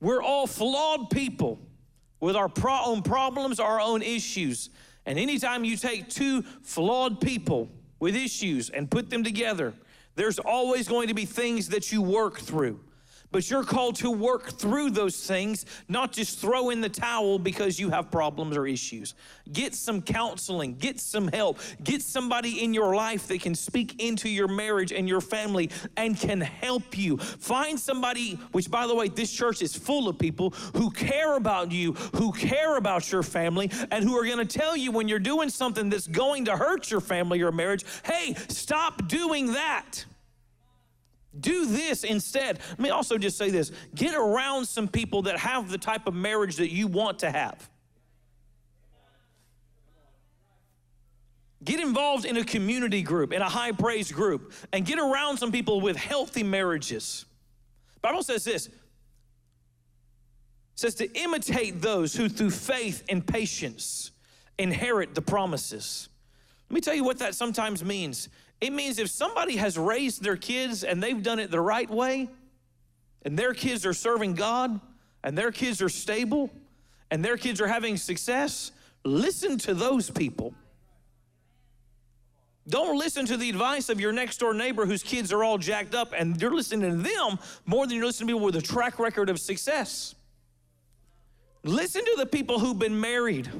We're 0.00 0.22
all 0.22 0.46
flawed 0.46 1.10
people 1.10 1.58
with 2.20 2.36
our 2.36 2.48
pro- 2.48 2.84
own 2.84 3.02
problems, 3.02 3.58
our 3.58 3.80
own 3.80 4.02
issues. 4.02 4.70
And 5.04 5.18
anytime 5.18 5.64
you 5.64 5.76
take 5.76 6.08
two 6.08 6.42
flawed 6.62 7.20
people 7.20 7.68
with 7.98 8.14
issues 8.14 8.70
and 8.70 8.88
put 8.88 9.10
them 9.10 9.24
together, 9.24 9.74
there's 10.14 10.38
always 10.38 10.86
going 10.86 11.08
to 11.08 11.14
be 11.14 11.24
things 11.24 11.70
that 11.70 11.90
you 11.90 12.00
work 12.00 12.38
through. 12.38 12.78
But 13.30 13.50
you're 13.50 13.64
called 13.64 13.96
to 13.96 14.10
work 14.10 14.52
through 14.52 14.90
those 14.90 15.26
things, 15.26 15.66
not 15.88 16.12
just 16.12 16.38
throw 16.38 16.70
in 16.70 16.80
the 16.80 16.88
towel 16.88 17.38
because 17.38 17.78
you 17.78 17.90
have 17.90 18.10
problems 18.10 18.56
or 18.56 18.66
issues. 18.66 19.14
Get 19.52 19.74
some 19.74 20.00
counseling, 20.00 20.76
get 20.76 20.98
some 20.98 21.28
help, 21.28 21.58
get 21.84 22.00
somebody 22.00 22.64
in 22.64 22.72
your 22.72 22.94
life 22.94 23.26
that 23.28 23.42
can 23.42 23.54
speak 23.54 24.02
into 24.02 24.30
your 24.30 24.48
marriage 24.48 24.92
and 24.92 25.06
your 25.06 25.20
family 25.20 25.70
and 25.96 26.18
can 26.18 26.40
help 26.40 26.96
you. 26.96 27.18
Find 27.18 27.78
somebody, 27.78 28.34
which 28.52 28.70
by 28.70 28.86
the 28.86 28.94
way, 28.94 29.08
this 29.08 29.30
church 29.30 29.60
is 29.60 29.76
full 29.76 30.08
of 30.08 30.18
people 30.18 30.50
who 30.74 30.90
care 30.90 31.36
about 31.36 31.70
you, 31.70 31.92
who 32.14 32.32
care 32.32 32.76
about 32.76 33.12
your 33.12 33.22
family, 33.22 33.70
and 33.90 34.04
who 34.04 34.16
are 34.16 34.24
going 34.24 34.38
to 34.38 34.58
tell 34.58 34.76
you 34.76 34.90
when 34.90 35.06
you're 35.06 35.18
doing 35.18 35.50
something 35.50 35.90
that's 35.90 36.06
going 36.06 36.46
to 36.46 36.56
hurt 36.56 36.90
your 36.90 37.00
family 37.00 37.42
or 37.42 37.52
marriage, 37.52 37.84
hey, 38.04 38.34
stop 38.48 39.06
doing 39.06 39.52
that. 39.52 40.04
Do 41.38 41.66
this 41.66 42.04
instead. 42.04 42.58
Let 42.70 42.78
me 42.78 42.90
also 42.90 43.18
just 43.18 43.36
say 43.36 43.50
this 43.50 43.70
get 43.94 44.14
around 44.14 44.66
some 44.66 44.88
people 44.88 45.22
that 45.22 45.38
have 45.38 45.70
the 45.70 45.78
type 45.78 46.06
of 46.06 46.14
marriage 46.14 46.56
that 46.56 46.72
you 46.72 46.86
want 46.86 47.18
to 47.20 47.30
have. 47.30 47.68
Get 51.64 51.80
involved 51.80 52.24
in 52.24 52.36
a 52.36 52.44
community 52.44 53.02
group, 53.02 53.32
in 53.32 53.42
a 53.42 53.48
high 53.48 53.72
praise 53.72 54.10
group, 54.10 54.52
and 54.72 54.86
get 54.86 54.98
around 54.98 55.38
some 55.38 55.52
people 55.52 55.80
with 55.80 55.96
healthy 55.96 56.42
marriages. 56.42 57.26
Bible 58.00 58.22
says 58.22 58.44
this 58.44 58.68
says 60.76 60.94
to 60.94 61.12
imitate 61.18 61.82
those 61.82 62.14
who 62.14 62.28
through 62.28 62.52
faith 62.52 63.02
and 63.08 63.26
patience 63.26 64.12
inherit 64.60 65.12
the 65.12 65.20
promises. 65.20 66.08
Let 66.70 66.74
me 66.74 66.80
tell 66.80 66.94
you 66.94 67.02
what 67.02 67.18
that 67.18 67.34
sometimes 67.34 67.84
means. 67.84 68.28
It 68.60 68.72
means 68.72 68.98
if 68.98 69.08
somebody 69.08 69.56
has 69.56 69.78
raised 69.78 70.22
their 70.22 70.36
kids 70.36 70.82
and 70.84 71.02
they've 71.02 71.22
done 71.22 71.38
it 71.38 71.50
the 71.50 71.60
right 71.60 71.88
way, 71.88 72.28
and 73.22 73.38
their 73.38 73.52
kids 73.52 73.84
are 73.84 73.92
serving 73.92 74.34
God 74.34 74.80
and 75.22 75.36
their 75.36 75.52
kids 75.52 75.82
are 75.82 75.88
stable 75.88 76.50
and 77.10 77.24
their 77.24 77.36
kids 77.36 77.60
are 77.60 77.66
having 77.66 77.96
success, 77.96 78.72
listen 79.04 79.58
to 79.58 79.74
those 79.74 80.08
people. 80.08 80.54
Don't 82.68 82.98
listen 82.98 83.26
to 83.26 83.36
the 83.36 83.48
advice 83.48 83.88
of 83.88 83.98
your 83.98 84.12
next 84.12 84.38
door 84.38 84.54
neighbor 84.54 84.86
whose 84.86 85.02
kids 85.02 85.32
are 85.32 85.42
all 85.42 85.58
jacked 85.58 85.94
up 85.94 86.12
and 86.16 86.40
you're 86.40 86.54
listening 86.54 86.90
to 86.90 86.96
them 86.96 87.38
more 87.66 87.86
than 87.86 87.96
you're 87.96 88.06
listening 88.06 88.28
to 88.28 88.34
people 88.34 88.46
with 88.46 88.56
a 88.56 88.62
track 88.62 88.98
record 88.98 89.30
of 89.30 89.40
success. 89.40 90.14
Listen 91.64 92.04
to 92.04 92.14
the 92.16 92.26
people 92.26 92.58
who've 92.58 92.78
been 92.78 93.00
married 93.00 93.50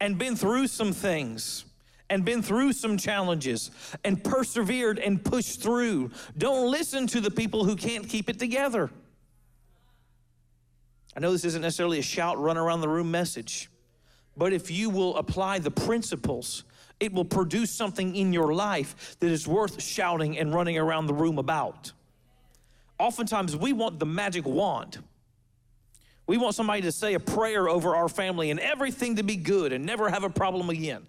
and 0.00 0.16
been 0.16 0.36
through 0.36 0.68
some 0.68 0.92
things 0.92 1.65
and 2.08 2.24
been 2.24 2.42
through 2.42 2.72
some 2.72 2.96
challenges 2.96 3.70
and 4.04 4.22
persevered 4.22 4.98
and 4.98 5.24
pushed 5.24 5.60
through. 5.60 6.10
Don't 6.36 6.70
listen 6.70 7.06
to 7.08 7.20
the 7.20 7.30
people 7.30 7.64
who 7.64 7.76
can't 7.76 8.08
keep 8.08 8.28
it 8.28 8.38
together. 8.38 8.90
I 11.16 11.20
know 11.20 11.32
this 11.32 11.44
isn't 11.44 11.62
necessarily 11.62 11.98
a 11.98 12.02
shout, 12.02 12.38
run 12.38 12.56
around 12.56 12.82
the 12.82 12.88
room 12.88 13.10
message, 13.10 13.70
but 14.36 14.52
if 14.52 14.70
you 14.70 14.90
will 14.90 15.16
apply 15.16 15.58
the 15.58 15.70
principles, 15.70 16.64
it 17.00 17.12
will 17.12 17.24
produce 17.24 17.70
something 17.70 18.14
in 18.14 18.32
your 18.32 18.54
life 18.54 19.16
that 19.20 19.30
is 19.30 19.48
worth 19.48 19.82
shouting 19.82 20.38
and 20.38 20.54
running 20.54 20.78
around 20.78 21.06
the 21.06 21.14
room 21.14 21.38
about. 21.38 21.92
Oftentimes, 22.98 23.56
we 23.56 23.72
want 23.72 23.98
the 23.98 24.06
magic 24.06 24.46
wand. 24.46 24.98
We 26.26 26.38
want 26.38 26.54
somebody 26.54 26.82
to 26.82 26.92
say 26.92 27.14
a 27.14 27.20
prayer 27.20 27.68
over 27.68 27.94
our 27.94 28.08
family 28.08 28.50
and 28.50 28.58
everything 28.58 29.16
to 29.16 29.22
be 29.22 29.36
good 29.36 29.72
and 29.72 29.84
never 29.86 30.08
have 30.08 30.24
a 30.24 30.30
problem 30.30 30.70
again. 30.70 31.06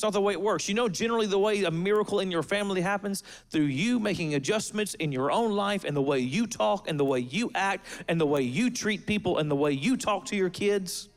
It's 0.00 0.02
not 0.02 0.14
the 0.14 0.20
way 0.22 0.32
it 0.32 0.40
works. 0.40 0.66
You 0.66 0.74
know, 0.74 0.88
generally, 0.88 1.26
the 1.26 1.38
way 1.38 1.62
a 1.62 1.70
miracle 1.70 2.20
in 2.20 2.30
your 2.30 2.42
family 2.42 2.80
happens? 2.80 3.22
Through 3.50 3.64
you 3.64 3.98
making 4.00 4.34
adjustments 4.34 4.94
in 4.94 5.12
your 5.12 5.30
own 5.30 5.52
life 5.52 5.84
and 5.84 5.94
the 5.94 6.00
way 6.00 6.20
you 6.20 6.46
talk 6.46 6.88
and 6.88 6.98
the 6.98 7.04
way 7.04 7.18
you 7.18 7.50
act 7.54 7.84
and 8.08 8.18
the 8.18 8.24
way 8.24 8.40
you 8.40 8.70
treat 8.70 9.04
people 9.04 9.36
and 9.36 9.50
the 9.50 9.54
way 9.54 9.72
you 9.72 9.98
talk 9.98 10.24
to 10.24 10.36
your 10.36 10.48
kids 10.48 11.10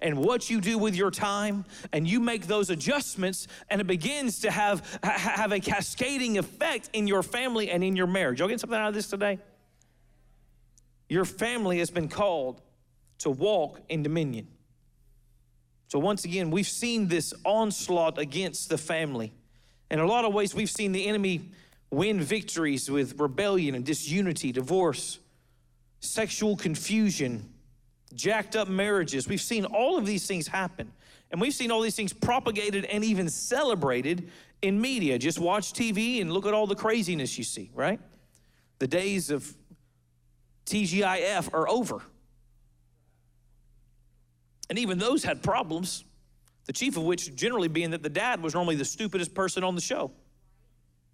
and 0.00 0.18
what 0.18 0.50
you 0.50 0.60
do 0.60 0.78
with 0.78 0.96
your 0.96 1.12
time. 1.12 1.64
And 1.92 2.08
you 2.08 2.18
make 2.18 2.48
those 2.48 2.70
adjustments 2.70 3.46
and 3.70 3.80
it 3.80 3.86
begins 3.86 4.40
to 4.40 4.50
have 4.50 4.98
have 5.04 5.52
a 5.52 5.60
cascading 5.60 6.38
effect 6.38 6.90
in 6.94 7.06
your 7.06 7.22
family 7.22 7.70
and 7.70 7.84
in 7.84 7.94
your 7.94 8.08
marriage. 8.08 8.40
Y'all 8.40 8.48
get 8.48 8.58
something 8.58 8.76
out 8.76 8.88
of 8.88 8.94
this 8.94 9.10
today? 9.10 9.38
Your 11.08 11.24
family 11.24 11.78
has 11.78 11.90
been 11.90 12.08
called 12.08 12.62
to 13.18 13.30
walk 13.30 13.78
in 13.88 14.02
dominion 14.02 14.48
so, 15.92 15.98
once 15.98 16.24
again, 16.24 16.50
we've 16.50 16.66
seen 16.66 17.06
this 17.06 17.34
onslaught 17.44 18.16
against 18.16 18.70
the 18.70 18.78
family. 18.78 19.30
In 19.90 19.98
a 19.98 20.06
lot 20.06 20.24
of 20.24 20.32
ways, 20.32 20.54
we've 20.54 20.70
seen 20.70 20.92
the 20.92 21.06
enemy 21.06 21.50
win 21.90 22.18
victories 22.18 22.90
with 22.90 23.20
rebellion 23.20 23.74
and 23.74 23.84
disunity, 23.84 24.52
divorce, 24.52 25.18
sexual 26.00 26.56
confusion, 26.56 27.46
jacked 28.14 28.56
up 28.56 28.68
marriages. 28.68 29.28
We've 29.28 29.38
seen 29.38 29.66
all 29.66 29.98
of 29.98 30.06
these 30.06 30.26
things 30.26 30.48
happen. 30.48 30.90
And 31.30 31.38
we've 31.38 31.52
seen 31.52 31.70
all 31.70 31.82
these 31.82 31.94
things 31.94 32.14
propagated 32.14 32.86
and 32.86 33.04
even 33.04 33.28
celebrated 33.28 34.30
in 34.62 34.80
media. 34.80 35.18
Just 35.18 35.38
watch 35.38 35.74
TV 35.74 36.22
and 36.22 36.32
look 36.32 36.46
at 36.46 36.54
all 36.54 36.66
the 36.66 36.74
craziness 36.74 37.36
you 37.36 37.44
see, 37.44 37.70
right? 37.74 38.00
The 38.78 38.86
days 38.86 39.30
of 39.30 39.54
TGIF 40.64 41.52
are 41.52 41.68
over. 41.68 42.00
And 44.72 44.78
even 44.78 44.98
those 44.98 45.22
had 45.22 45.42
problems, 45.42 46.02
the 46.64 46.72
chief 46.72 46.96
of 46.96 47.02
which 47.02 47.36
generally 47.36 47.68
being 47.68 47.90
that 47.90 48.02
the 48.02 48.08
dad 48.08 48.42
was 48.42 48.54
normally 48.54 48.74
the 48.74 48.86
stupidest 48.86 49.34
person 49.34 49.62
on 49.64 49.74
the 49.74 49.82
show, 49.82 50.12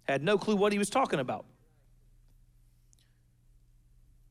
had 0.03 0.23
no 0.23 0.37
clue 0.37 0.55
what 0.55 0.71
he 0.71 0.79
was 0.79 0.89
talking 0.89 1.19
about. 1.19 1.43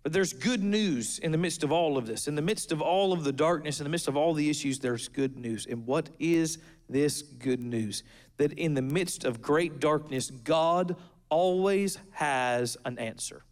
But 0.02 0.14
there's 0.14 0.32
good 0.32 0.62
news 0.62 1.18
in 1.18 1.30
the 1.30 1.36
midst 1.36 1.62
of 1.62 1.70
all 1.70 1.98
of 1.98 2.06
this. 2.06 2.26
In 2.26 2.36
the 2.36 2.40
midst 2.40 2.72
of 2.72 2.80
all 2.80 3.12
of 3.12 3.22
the 3.22 3.30
darkness, 3.30 3.80
in 3.80 3.84
the 3.84 3.90
midst 3.90 4.08
of 4.08 4.16
all 4.16 4.32
the 4.32 4.48
issues, 4.48 4.78
there's 4.78 5.08
good 5.08 5.36
news. 5.36 5.66
And 5.66 5.86
what 5.86 6.08
is 6.18 6.56
this 6.88 7.20
good 7.20 7.60
news? 7.60 8.04
That 8.38 8.54
in 8.54 8.72
the 8.72 8.80
midst 8.80 9.24
of 9.24 9.42
great 9.42 9.78
darkness, 9.78 10.30
God 10.30 10.96
always 11.28 11.98
has 12.12 12.78
an 12.86 12.98
answer. 12.98 13.44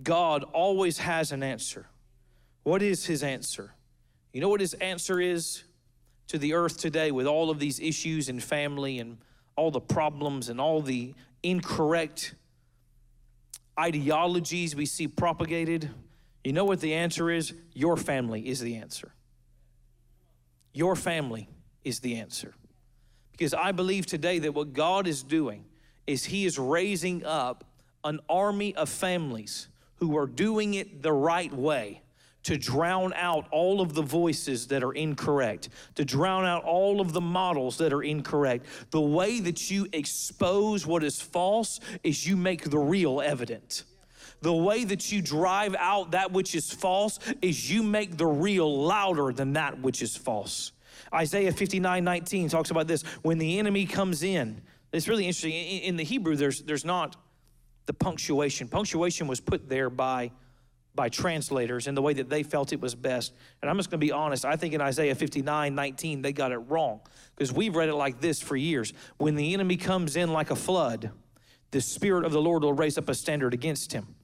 God 0.00 0.44
always 0.44 0.98
has 0.98 1.32
an 1.32 1.42
answer. 1.42 1.88
What 2.62 2.80
is 2.80 3.06
his 3.06 3.24
answer? 3.24 3.74
You 4.38 4.42
know 4.42 4.50
what 4.50 4.60
his 4.60 4.74
answer 4.74 5.20
is 5.20 5.64
to 6.28 6.38
the 6.38 6.54
earth 6.54 6.78
today 6.78 7.10
with 7.10 7.26
all 7.26 7.50
of 7.50 7.58
these 7.58 7.80
issues 7.80 8.28
and 8.28 8.40
family 8.40 9.00
and 9.00 9.18
all 9.56 9.72
the 9.72 9.80
problems 9.80 10.48
and 10.48 10.60
all 10.60 10.80
the 10.80 11.14
incorrect 11.42 12.36
ideologies 13.76 14.76
we 14.76 14.86
see 14.86 15.08
propagated? 15.08 15.90
You 16.44 16.52
know 16.52 16.64
what 16.64 16.80
the 16.80 16.94
answer 16.94 17.32
is? 17.32 17.52
Your 17.72 17.96
family 17.96 18.46
is 18.46 18.60
the 18.60 18.76
answer. 18.76 19.10
Your 20.72 20.94
family 20.94 21.48
is 21.82 21.98
the 21.98 22.14
answer. 22.14 22.54
Because 23.32 23.54
I 23.54 23.72
believe 23.72 24.06
today 24.06 24.38
that 24.38 24.54
what 24.54 24.72
God 24.72 25.08
is 25.08 25.24
doing 25.24 25.64
is 26.06 26.26
He 26.26 26.46
is 26.46 26.60
raising 26.60 27.26
up 27.26 27.64
an 28.04 28.20
army 28.28 28.72
of 28.76 28.88
families 28.88 29.66
who 29.96 30.16
are 30.16 30.28
doing 30.28 30.74
it 30.74 31.02
the 31.02 31.12
right 31.12 31.52
way 31.52 32.02
to 32.48 32.56
drown 32.56 33.12
out 33.12 33.46
all 33.50 33.82
of 33.82 33.92
the 33.92 34.00
voices 34.00 34.68
that 34.68 34.82
are 34.82 34.92
incorrect, 34.92 35.68
to 35.94 36.02
drown 36.02 36.46
out 36.46 36.64
all 36.64 36.98
of 36.98 37.12
the 37.12 37.20
models 37.20 37.76
that 37.76 37.92
are 37.92 38.02
incorrect. 38.02 38.64
The 38.90 39.02
way 39.02 39.38
that 39.40 39.70
you 39.70 39.86
expose 39.92 40.86
what 40.86 41.04
is 41.04 41.20
false 41.20 41.78
is 42.02 42.26
you 42.26 42.38
make 42.38 42.70
the 42.70 42.78
real 42.78 43.20
evident. 43.20 43.84
The 44.40 44.54
way 44.54 44.84
that 44.84 45.12
you 45.12 45.20
drive 45.20 45.76
out 45.78 46.12
that 46.12 46.32
which 46.32 46.54
is 46.54 46.72
false 46.72 47.18
is 47.42 47.70
you 47.70 47.82
make 47.82 48.16
the 48.16 48.26
real 48.26 48.82
louder 48.82 49.30
than 49.30 49.52
that 49.52 49.82
which 49.82 50.00
is 50.00 50.16
false. 50.16 50.72
Isaiah 51.12 51.52
59 51.52 52.02
19 52.02 52.48
talks 52.48 52.70
about 52.70 52.86
this. 52.86 53.02
When 53.20 53.36
the 53.36 53.58
enemy 53.58 53.84
comes 53.84 54.22
in, 54.22 54.62
it's 54.90 55.06
really 55.06 55.26
interesting. 55.26 55.52
In 55.52 55.98
the 55.98 56.04
Hebrew, 56.04 56.34
there's, 56.34 56.62
there's 56.62 56.86
not 56.86 57.16
the 57.84 57.92
punctuation. 57.92 58.68
Punctuation 58.68 59.26
was 59.26 59.38
put 59.38 59.68
there 59.68 59.90
by 59.90 60.30
by 60.98 61.08
translators 61.08 61.86
in 61.86 61.94
the 61.94 62.02
way 62.02 62.12
that 62.12 62.28
they 62.28 62.42
felt 62.42 62.72
it 62.72 62.80
was 62.80 62.96
best. 62.96 63.32
And 63.62 63.70
I'm 63.70 63.76
just 63.76 63.88
going 63.88 64.00
to 64.00 64.04
be 64.04 64.10
honest, 64.10 64.44
I 64.44 64.56
think 64.56 64.74
in 64.74 64.80
Isaiah 64.80 65.14
59 65.14 65.72
19, 65.72 66.22
they 66.22 66.32
got 66.32 66.50
it 66.50 66.58
wrong 66.58 66.98
because 67.36 67.52
we've 67.52 67.76
read 67.76 67.88
it 67.88 67.94
like 67.94 68.20
this 68.20 68.42
for 68.42 68.56
years. 68.56 68.92
When 69.16 69.36
the 69.36 69.54
enemy 69.54 69.76
comes 69.76 70.16
in 70.16 70.32
like 70.32 70.50
a 70.50 70.56
flood, 70.56 71.12
the 71.70 71.80
Spirit 71.80 72.24
of 72.24 72.32
the 72.32 72.42
Lord 72.42 72.64
will 72.64 72.72
raise 72.72 72.98
up 72.98 73.08
a 73.08 73.14
standard 73.14 73.54
against 73.54 73.92
him. 73.92 74.16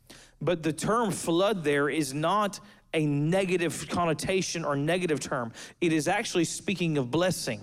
But 0.42 0.64
the 0.64 0.72
term 0.72 1.12
flood 1.12 1.62
there 1.62 1.88
is 1.88 2.12
not 2.12 2.58
a 2.92 3.06
negative 3.06 3.88
connotation 3.88 4.64
or 4.64 4.74
negative 4.74 5.20
term, 5.20 5.52
it 5.80 5.92
is 5.92 6.08
actually 6.08 6.44
speaking 6.44 6.98
of 6.98 7.08
blessing. 7.12 7.60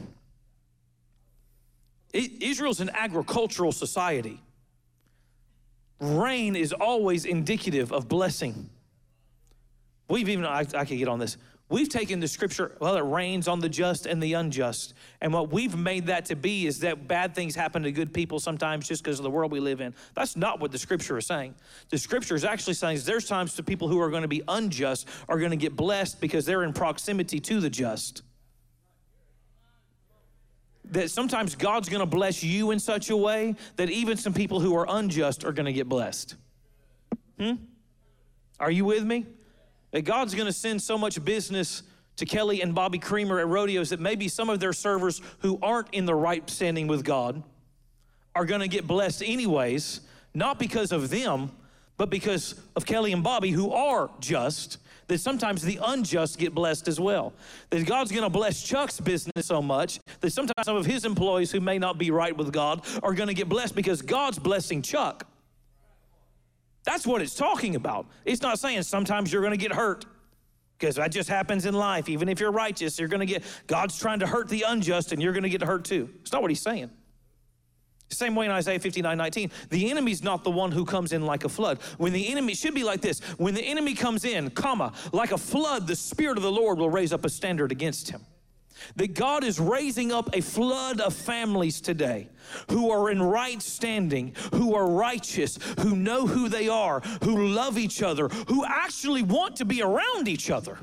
Israel's 2.13 2.79
an 2.79 2.91
agricultural 2.93 3.73
society. 3.73 4.41
Rain 5.99 6.55
is 6.55 6.71
always 6.71 7.25
indicative 7.25 7.91
of 7.91 8.07
blessing. 8.07 8.69
We've 10.11 10.27
even, 10.27 10.43
I, 10.43 10.65
I 10.75 10.83
could 10.83 10.97
get 10.97 11.07
on 11.07 11.19
this. 11.19 11.37
We've 11.69 11.87
taken 11.87 12.19
the 12.19 12.27
scripture, 12.27 12.75
well, 12.81 12.97
it 12.97 12.99
rains 12.99 13.47
on 13.47 13.61
the 13.61 13.69
just 13.69 14.05
and 14.05 14.21
the 14.21 14.33
unjust. 14.33 14.93
And 15.21 15.31
what 15.31 15.53
we've 15.53 15.77
made 15.77 16.07
that 16.07 16.25
to 16.25 16.35
be 16.35 16.67
is 16.67 16.81
that 16.81 17.07
bad 17.07 17.33
things 17.33 17.55
happen 17.55 17.83
to 17.83 17.93
good 17.93 18.13
people 18.13 18.37
sometimes 18.37 18.89
just 18.89 19.05
because 19.05 19.19
of 19.19 19.23
the 19.23 19.29
world 19.29 19.53
we 19.53 19.61
live 19.61 19.79
in. 19.79 19.95
That's 20.13 20.35
not 20.35 20.59
what 20.59 20.73
the 20.73 20.77
scripture 20.77 21.17
is 21.17 21.25
saying. 21.25 21.55
The 21.87 21.97
scripture 21.97 22.35
is 22.35 22.43
actually 22.43 22.73
saying 22.73 22.99
there's 23.05 23.25
times 23.25 23.55
the 23.55 23.63
people 23.63 23.87
who 23.87 24.01
are 24.01 24.09
going 24.09 24.23
to 24.23 24.27
be 24.27 24.41
unjust 24.49 25.07
are 25.29 25.39
going 25.39 25.51
to 25.51 25.57
get 25.57 25.77
blessed 25.77 26.19
because 26.19 26.45
they're 26.45 26.63
in 26.63 26.73
proximity 26.73 27.39
to 27.39 27.61
the 27.61 27.69
just. 27.69 28.21
That 30.91 31.09
sometimes 31.09 31.55
God's 31.55 31.87
going 31.87 32.01
to 32.01 32.05
bless 32.05 32.43
you 32.43 32.71
in 32.71 32.79
such 32.79 33.09
a 33.11 33.15
way 33.15 33.55
that 33.77 33.89
even 33.89 34.17
some 34.17 34.33
people 34.33 34.59
who 34.59 34.75
are 34.75 34.85
unjust 34.89 35.45
are 35.45 35.53
going 35.53 35.67
to 35.67 35.73
get 35.73 35.87
blessed. 35.87 36.35
Hmm? 37.39 37.53
Are 38.59 38.71
you 38.71 38.83
with 38.83 39.05
me? 39.05 39.25
That 39.91 40.01
God's 40.03 40.33
going 40.33 40.47
to 40.47 40.53
send 40.53 40.81
so 40.81 40.97
much 40.97 41.23
business 41.23 41.83
to 42.17 42.25
Kelly 42.25 42.61
and 42.61 42.75
Bobby 42.75 42.99
Creamer 42.99 43.39
at 43.39 43.47
rodeos 43.47 43.89
that 43.89 43.99
maybe 43.99 44.27
some 44.27 44.49
of 44.49 44.59
their 44.59 44.73
servers 44.73 45.21
who 45.39 45.57
aren't 45.61 45.93
in 45.93 46.05
the 46.05 46.15
right 46.15 46.47
standing 46.49 46.87
with 46.87 47.03
God 47.03 47.41
are 48.35 48.45
going 48.45 48.61
to 48.61 48.67
get 48.67 48.87
blessed 48.87 49.23
anyways, 49.23 50.01
not 50.33 50.59
because 50.59 50.91
of 50.91 51.09
them, 51.09 51.51
but 51.97 52.09
because 52.09 52.55
of 52.75 52.85
Kelly 52.85 53.11
and 53.11 53.23
Bobby 53.23 53.51
who 53.51 53.71
are 53.71 54.09
just. 54.19 54.77
That 55.07 55.19
sometimes 55.19 55.61
the 55.61 55.77
unjust 55.83 56.37
get 56.37 56.55
blessed 56.55 56.87
as 56.87 56.99
well. 56.99 57.33
That 57.69 57.85
God's 57.85 58.11
to 58.23 58.29
bless 58.29 58.63
Chuck's 58.63 58.99
business 58.99 59.45
so 59.45 59.61
much 59.61 59.99
that 60.21 60.31
sometimes 60.31 60.65
some 60.65 60.77
of 60.77 60.85
his 60.85 61.03
employees 61.03 61.51
who 61.51 61.59
may 61.59 61.77
not 61.77 61.97
be 61.97 62.11
right 62.11 62.35
with 62.35 62.53
God 62.53 62.85
are 63.03 63.13
to 63.27 63.33
get 63.33 63.49
blessed 63.49 63.75
because 63.75 64.01
God's 64.01 64.39
blessing 64.39 64.81
Chuck. 64.81 65.27
That's 66.83 67.05
what 67.05 67.21
it's 67.21 67.35
talking 67.35 67.75
about. 67.75 68.07
It's 68.25 68.41
not 68.41 68.59
saying 68.59 68.83
sometimes 68.83 69.31
you're 69.31 69.41
going 69.41 69.57
to 69.57 69.57
get 69.57 69.73
hurt 69.73 70.05
because 70.77 70.95
that 70.95 71.11
just 71.11 71.29
happens 71.29 71.65
in 71.65 71.75
life. 71.75 72.09
Even 72.09 72.27
if 72.27 72.39
you're 72.39 72.51
righteous, 72.51 72.97
you're 72.97 73.07
going 73.07 73.19
to 73.19 73.25
get, 73.25 73.43
God's 73.67 73.99
trying 73.99 74.19
to 74.19 74.27
hurt 74.27 74.49
the 74.49 74.65
unjust 74.67 75.11
and 75.11 75.21
you're 75.21 75.33
going 75.33 75.43
to 75.43 75.49
get 75.49 75.61
hurt 75.61 75.85
too. 75.85 76.09
It's 76.21 76.31
not 76.31 76.41
what 76.41 76.49
he's 76.49 76.61
saying. 76.61 76.89
Same 78.09 78.35
way 78.35 78.45
in 78.45 78.51
Isaiah 78.51 78.79
59 78.79 79.17
19. 79.17 79.51
The 79.69 79.89
enemy's 79.89 80.23
not 80.23 80.43
the 80.43 80.51
one 80.51 80.71
who 80.71 80.83
comes 80.85 81.13
in 81.13 81.25
like 81.25 81.45
a 81.45 81.49
flood. 81.49 81.79
When 81.97 82.11
the 82.11 82.29
enemy 82.29 82.55
should 82.55 82.73
be 82.73 82.83
like 82.83 82.99
this 82.99 83.21
when 83.37 83.53
the 83.53 83.61
enemy 83.61 83.93
comes 83.93 84.25
in, 84.25 84.49
comma, 84.49 84.91
like 85.13 85.31
a 85.31 85.37
flood, 85.37 85.87
the 85.87 85.95
Spirit 85.95 86.37
of 86.37 86.43
the 86.43 86.51
Lord 86.51 86.77
will 86.77 86.89
raise 86.89 87.13
up 87.13 87.23
a 87.23 87.29
standard 87.29 87.71
against 87.71 88.09
him. 88.09 88.25
That 88.95 89.13
God 89.13 89.43
is 89.43 89.59
raising 89.59 90.11
up 90.11 90.29
a 90.33 90.41
flood 90.41 91.01
of 91.01 91.13
families 91.13 91.81
today 91.81 92.29
who 92.69 92.91
are 92.91 93.09
in 93.09 93.21
right 93.21 93.61
standing, 93.61 94.35
who 94.53 94.75
are 94.75 94.89
righteous, 94.89 95.57
who 95.79 95.95
know 95.95 96.27
who 96.27 96.49
they 96.49 96.67
are, 96.67 97.01
who 97.23 97.47
love 97.47 97.77
each 97.77 98.01
other, 98.01 98.27
who 98.47 98.65
actually 98.65 99.23
want 99.23 99.55
to 99.57 99.65
be 99.65 99.81
around 99.81 100.27
each 100.27 100.49
other 100.49 100.79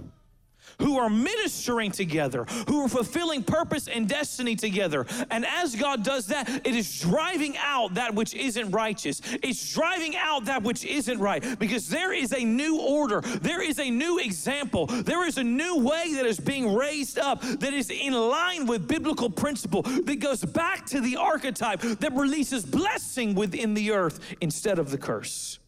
who 0.80 0.98
are 0.98 1.10
ministering 1.10 1.90
together, 1.90 2.44
who 2.68 2.82
are 2.82 2.88
fulfilling 2.88 3.42
purpose 3.42 3.88
and 3.88 4.08
destiny 4.08 4.56
together. 4.56 5.06
And 5.30 5.44
as 5.44 5.74
God 5.74 6.04
does 6.04 6.26
that, 6.28 6.48
it 6.48 6.74
is 6.74 7.00
driving 7.00 7.56
out 7.58 7.94
that 7.94 8.14
which 8.14 8.34
isn't 8.34 8.70
righteous. 8.70 9.20
It's 9.42 9.72
driving 9.74 10.16
out 10.16 10.44
that 10.46 10.62
which 10.62 10.84
isn't 10.84 11.18
right 11.18 11.58
because 11.58 11.88
there 11.88 12.12
is 12.12 12.32
a 12.32 12.44
new 12.44 12.80
order, 12.80 13.20
there 13.20 13.62
is 13.62 13.78
a 13.78 13.90
new 13.90 14.18
example, 14.18 14.86
there 14.86 15.26
is 15.26 15.38
a 15.38 15.44
new 15.44 15.78
way 15.78 16.14
that 16.14 16.26
is 16.26 16.40
being 16.40 16.74
raised 16.74 17.18
up 17.18 17.42
that 17.42 17.72
is 17.72 17.90
in 17.90 18.12
line 18.12 18.66
with 18.66 18.86
biblical 18.86 19.30
principle 19.30 19.82
that 19.82 20.20
goes 20.20 20.44
back 20.44 20.86
to 20.86 21.00
the 21.00 21.16
archetype 21.16 21.80
that 21.80 22.12
releases 22.14 22.64
blessing 22.64 23.34
within 23.34 23.74
the 23.74 23.92
earth 23.92 24.20
instead 24.40 24.78
of 24.78 24.90
the 24.90 24.98
curse. 24.98 25.58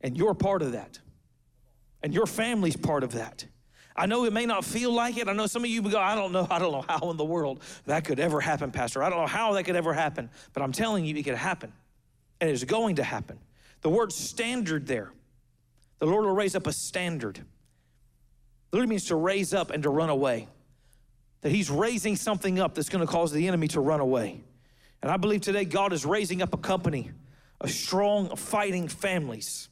And 0.00 0.16
you're 0.16 0.34
part 0.34 0.62
of 0.62 0.72
that. 0.72 1.00
And 2.02 2.14
your 2.14 2.26
family's 2.26 2.76
part 2.76 3.02
of 3.02 3.12
that. 3.12 3.46
I 3.96 4.06
know 4.06 4.24
it 4.24 4.32
may 4.32 4.44
not 4.44 4.64
feel 4.64 4.92
like 4.92 5.16
it. 5.16 5.26
I 5.26 5.32
know 5.32 5.46
some 5.46 5.64
of 5.64 5.70
you 5.70 5.80
go, 5.82 5.98
I 5.98 6.14
don't 6.14 6.32
know, 6.32 6.46
I 6.50 6.58
don't 6.58 6.72
know 6.72 6.84
how 6.86 7.10
in 7.10 7.16
the 7.16 7.24
world 7.24 7.62
that 7.86 8.04
could 8.04 8.20
ever 8.20 8.40
happen, 8.40 8.70
Pastor. 8.70 9.02
I 9.02 9.08
don't 9.08 9.20
know 9.20 9.26
how 9.26 9.54
that 9.54 9.64
could 9.64 9.76
ever 9.76 9.94
happen, 9.94 10.28
but 10.52 10.62
I'm 10.62 10.72
telling 10.72 11.06
you, 11.06 11.16
it 11.16 11.22
could 11.22 11.34
happen. 11.34 11.72
And 12.40 12.50
it's 12.50 12.64
going 12.64 12.96
to 12.96 13.02
happen. 13.02 13.38
The 13.80 13.88
word 13.88 14.12
standard 14.12 14.86
there, 14.86 15.12
the 15.98 16.06
Lord 16.06 16.26
will 16.26 16.34
raise 16.34 16.54
up 16.54 16.66
a 16.66 16.72
standard. 16.72 17.40
Literally 18.72 18.90
means 18.90 19.06
to 19.06 19.16
raise 19.16 19.54
up 19.54 19.70
and 19.70 19.82
to 19.82 19.90
run 19.90 20.10
away. 20.10 20.48
That 21.40 21.50
He's 21.50 21.70
raising 21.70 22.16
something 22.16 22.60
up 22.60 22.74
that's 22.74 22.90
going 22.90 23.06
to 23.06 23.10
cause 23.10 23.32
the 23.32 23.48
enemy 23.48 23.68
to 23.68 23.80
run 23.80 24.00
away. 24.00 24.42
And 25.00 25.10
I 25.10 25.16
believe 25.16 25.40
today 25.40 25.64
God 25.64 25.92
is 25.92 26.04
raising 26.04 26.42
up 26.42 26.52
a 26.52 26.58
company 26.58 27.10
of 27.60 27.70
strong, 27.70 28.34
fighting 28.36 28.88
families. 28.88 29.68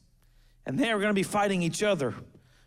And 0.65 0.79
they 0.79 0.89
are 0.89 0.97
going 0.97 1.09
to 1.09 1.13
be 1.13 1.23
fighting 1.23 1.61
each 1.61 1.83
other 1.83 2.15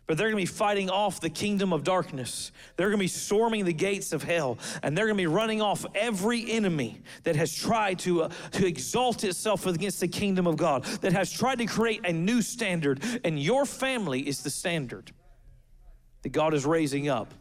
but 0.09 0.17
they're 0.17 0.31
going 0.31 0.43
to 0.43 0.51
be 0.51 0.57
fighting 0.57 0.89
off 0.89 1.19
the 1.19 1.29
kingdom 1.29 1.71
of 1.71 1.83
darkness. 1.83 2.51
They're 2.75 2.87
going 2.87 2.97
to 2.97 3.03
be 3.03 3.07
storming 3.07 3.63
the 3.63 3.73
gates 3.73 4.11
of 4.11 4.23
hell, 4.23 4.57
and 4.81 4.97
they're 4.97 5.05
going 5.05 5.15
to 5.15 5.21
be 5.21 5.27
running 5.27 5.61
off 5.61 5.85
every 5.93 6.51
enemy 6.51 7.03
that 7.25 7.35
has 7.35 7.53
tried 7.53 7.99
to, 7.99 8.23
uh, 8.23 8.29
to 8.53 8.65
exalt 8.65 9.23
itself 9.23 9.67
against 9.67 9.99
the 9.99 10.07
kingdom 10.07 10.47
of 10.47 10.57
God, 10.57 10.83
that 11.01 11.13
has 11.13 11.31
tried 11.31 11.59
to 11.59 11.67
create 11.67 12.03
a 12.07 12.11
new 12.11 12.41
standard. 12.41 13.03
And 13.23 13.39
your 13.39 13.67
family 13.67 14.27
is 14.27 14.41
the 14.41 14.49
standard 14.49 15.11
that 16.23 16.29
God 16.29 16.55
is 16.55 16.65
raising 16.65 17.07
up, 17.07 17.31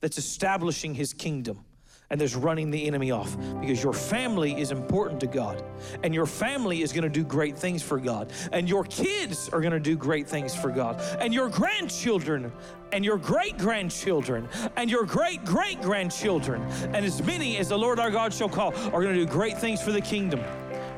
that's 0.00 0.18
establishing 0.18 0.96
his 0.96 1.12
kingdom 1.12 1.64
and 2.12 2.20
there's 2.20 2.36
running 2.36 2.70
the 2.70 2.86
enemy 2.86 3.10
off 3.10 3.36
because 3.58 3.82
your 3.82 3.94
family 3.94 4.60
is 4.60 4.70
important 4.70 5.18
to 5.18 5.26
God 5.26 5.64
and 6.04 6.14
your 6.14 6.26
family 6.26 6.82
is 6.82 6.92
going 6.92 7.04
to 7.04 7.08
do 7.08 7.24
great 7.24 7.56
things 7.56 7.82
for 7.82 7.98
God 7.98 8.30
and 8.52 8.68
your 8.68 8.84
kids 8.84 9.48
are 9.48 9.60
going 9.60 9.72
to 9.72 9.80
do 9.80 9.96
great 9.96 10.28
things 10.28 10.54
for 10.54 10.70
God 10.70 11.00
and 11.18 11.32
your 11.32 11.48
grandchildren 11.48 12.52
and 12.92 13.02
your 13.02 13.16
great 13.16 13.56
grandchildren 13.56 14.46
and 14.76 14.90
your 14.90 15.06
great 15.06 15.42
great 15.46 15.80
grandchildren 15.80 16.62
and 16.92 16.96
as 16.96 17.22
many 17.22 17.56
as 17.56 17.70
the 17.70 17.78
Lord 17.78 17.98
our 17.98 18.10
God 18.10 18.34
shall 18.34 18.48
call 18.48 18.74
are 18.88 19.02
going 19.02 19.14
to 19.14 19.24
do 19.24 19.26
great 19.26 19.56
things 19.56 19.80
for 19.80 19.90
the 19.90 20.00
kingdom. 20.00 20.40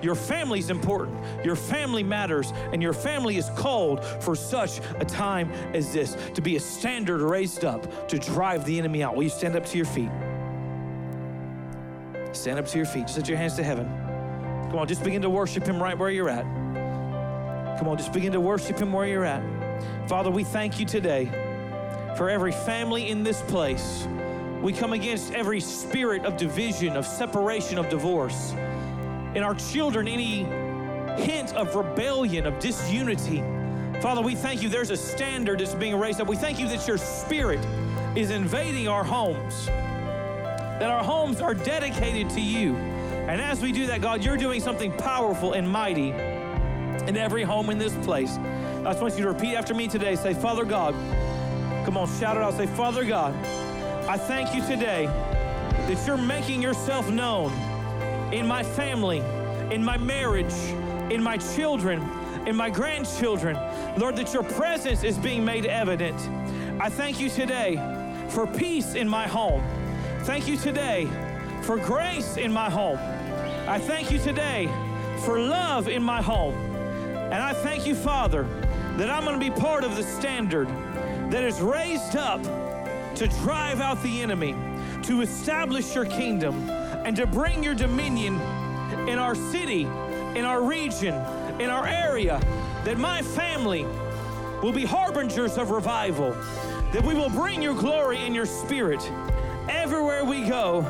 Your 0.03 0.16
family 0.16 0.59
is 0.59 0.68
important. 0.68 1.18
Your 1.46 1.57
family 1.57 2.03
matters, 2.03 2.53
and 2.72 2.83
your 2.83 2.92
family 2.92 3.38
is 3.38 3.48
called 3.57 4.05
for 4.05 4.37
such 4.37 4.81
a 4.98 5.05
time 5.05 5.50
as 5.72 5.94
this 5.94 6.14
to 6.35 6.42
be 6.42 6.57
a 6.57 6.61
standard 6.61 7.22
raised 7.22 7.64
up 7.64 8.07
to 8.09 8.18
drive 8.18 8.66
the 8.66 8.79
enemy 8.79 9.03
out. 9.03 9.16
Will 9.16 9.22
you 9.22 9.31
stand 9.31 9.57
up 9.57 9.64
to 9.64 9.79
your 9.79 9.87
feet? 9.87 10.11
Stand 12.34 12.58
up 12.58 12.66
to 12.66 12.76
your 12.76 12.86
feet. 12.86 13.06
Just 13.06 13.16
lift 13.16 13.28
your 13.28 13.38
hands 13.38 13.54
to 13.56 13.62
heaven. 13.62 13.86
Come 14.70 14.76
on, 14.76 14.88
just 14.88 15.04
begin 15.04 15.22
to 15.22 15.30
worship 15.30 15.64
Him 15.64 15.80
right 15.80 15.96
where 15.96 16.10
you're 16.10 16.28
at. 16.28 16.44
Come 17.78 17.88
on, 17.88 17.96
just 17.96 18.12
begin 18.12 18.32
to 18.32 18.40
worship 18.40 18.78
Him 18.78 18.92
where 18.92 19.06
you're 19.06 19.24
at. 19.24 19.42
Father, 20.08 20.30
we 20.30 20.42
thank 20.42 20.80
you 20.80 20.86
today 20.86 21.26
for 22.16 22.28
every 22.28 22.52
family 22.52 23.08
in 23.08 23.22
this 23.22 23.40
place. 23.42 24.06
We 24.62 24.72
come 24.72 24.92
against 24.92 25.32
every 25.32 25.60
spirit 25.60 26.24
of 26.24 26.36
division, 26.36 26.96
of 26.96 27.06
separation, 27.06 27.78
of 27.78 27.88
divorce. 27.88 28.52
In 29.34 29.42
our 29.42 29.54
children, 29.54 30.08
any 30.08 30.44
hint 31.22 31.54
of 31.54 31.74
rebellion, 31.74 32.46
of 32.46 32.58
disunity. 32.58 33.42
Father, 34.00 34.22
we 34.22 34.34
thank 34.34 34.62
you 34.62 34.68
there's 34.68 34.90
a 34.90 34.96
standard 34.96 35.60
that's 35.60 35.74
being 35.74 35.96
raised 35.96 36.20
up. 36.20 36.28
We 36.28 36.36
thank 36.36 36.58
you 36.58 36.66
that 36.68 36.86
your 36.88 36.98
spirit 36.98 37.64
is 38.16 38.30
invading 38.30 38.88
our 38.88 39.04
homes 39.04 39.68
that 40.78 40.90
our 40.90 41.04
homes 41.04 41.40
are 41.40 41.54
dedicated 41.54 42.30
to 42.30 42.40
you. 42.40 42.74
And 42.74 43.40
as 43.40 43.60
we 43.60 43.72
do 43.72 43.87
that, 43.87 44.00
God, 44.00 44.24
you're 44.24 44.37
doing 44.37 44.60
something 44.60 44.92
powerful 44.92 45.52
and 45.52 45.68
mighty 45.68 46.10
in 46.10 47.16
every 47.16 47.42
home 47.42 47.70
in 47.70 47.78
this 47.78 47.94
place. 48.04 48.37
I 48.37 48.82
just 48.84 49.00
want 49.00 49.16
you 49.16 49.22
to 49.22 49.28
repeat 49.28 49.54
after 49.54 49.72
me 49.72 49.88
today. 49.88 50.14
Say, 50.16 50.34
Father 50.34 50.64
God, 50.64 50.94
come 51.84 51.96
on, 51.96 52.08
shout 52.18 52.37
it 52.37 52.42
out. 52.42 52.54
Say, 52.54 52.66
Father 52.66 53.04
God, 53.04 53.34
I 54.06 54.18
thank 54.18 54.54
you 54.54 54.60
today 54.62 55.06
that 55.06 56.06
you're 56.06 56.16
making 56.16 56.60
yourself 56.60 57.08
known 57.10 57.52
in 58.32 58.46
my 58.46 58.62
family, 58.62 59.18
in 59.70 59.82
my 59.82 59.96
marriage, 59.96 60.52
in 61.10 61.22
my 61.22 61.37
children, 61.37 62.02
in 62.46 62.56
my 62.56 62.68
grandchildren. 62.68 63.56
Lord, 63.96 64.16
that 64.16 64.34
your 64.34 64.42
presence 64.42 65.02
is 65.02 65.16
being 65.18 65.44
made 65.44 65.66
evident. 65.66 66.18
I 66.80 66.88
thank 66.88 67.20
you 67.20 67.30
today 67.30 67.76
for 68.28 68.46
peace 68.46 68.94
in 68.94 69.08
my 69.08 69.26
home. 69.26 69.62
Thank 70.24 70.48
you 70.48 70.56
today 70.56 71.06
for 71.64 71.76
grace 71.76 72.38
in 72.38 72.50
my 72.50 72.70
home. 72.70 72.98
I 73.68 73.78
thank 73.78 74.10
you 74.10 74.18
today 74.18 74.70
for 75.18 75.38
love 75.38 75.87
in 75.87 76.02
my 76.02 76.22
home. 76.22 76.54
And 76.54 77.34
I 77.34 77.52
thank 77.52 77.87
you, 77.87 77.94
Father, 77.94 78.44
that 78.96 79.10
I'm 79.10 79.24
going 79.24 79.38
to 79.38 79.50
be 79.50 79.50
part 79.50 79.84
of 79.84 79.96
the 79.96 80.02
standard 80.02 80.66
that 81.30 81.44
is 81.44 81.60
raised 81.60 82.16
up 82.16 82.42
to 83.16 83.28
drive 83.42 83.82
out 83.82 84.02
the 84.02 84.22
enemy, 84.22 84.56
to 85.02 85.20
establish 85.20 85.94
your 85.94 86.06
kingdom, 86.06 86.70
and 86.70 87.14
to 87.16 87.26
bring 87.26 87.62
your 87.62 87.74
dominion 87.74 88.40
in 89.06 89.18
our 89.18 89.34
city, 89.34 89.82
in 89.82 90.46
our 90.46 90.62
region, 90.62 91.14
in 91.60 91.68
our 91.68 91.87
area, 91.87 92.40
that 92.84 92.96
my 92.96 93.20
family 93.20 93.84
will 94.62 94.72
be 94.72 94.87
harbingers 94.87 95.58
of 95.58 95.70
revival, 95.70 96.32
that 96.92 97.04
we 97.04 97.12
will 97.12 97.28
bring 97.28 97.60
your 97.60 97.74
glory 97.74 98.16
and 98.20 98.34
your 98.34 98.46
spirit 98.46 99.02
everywhere 99.84 100.24
we 100.24 100.40
go. 100.48 100.80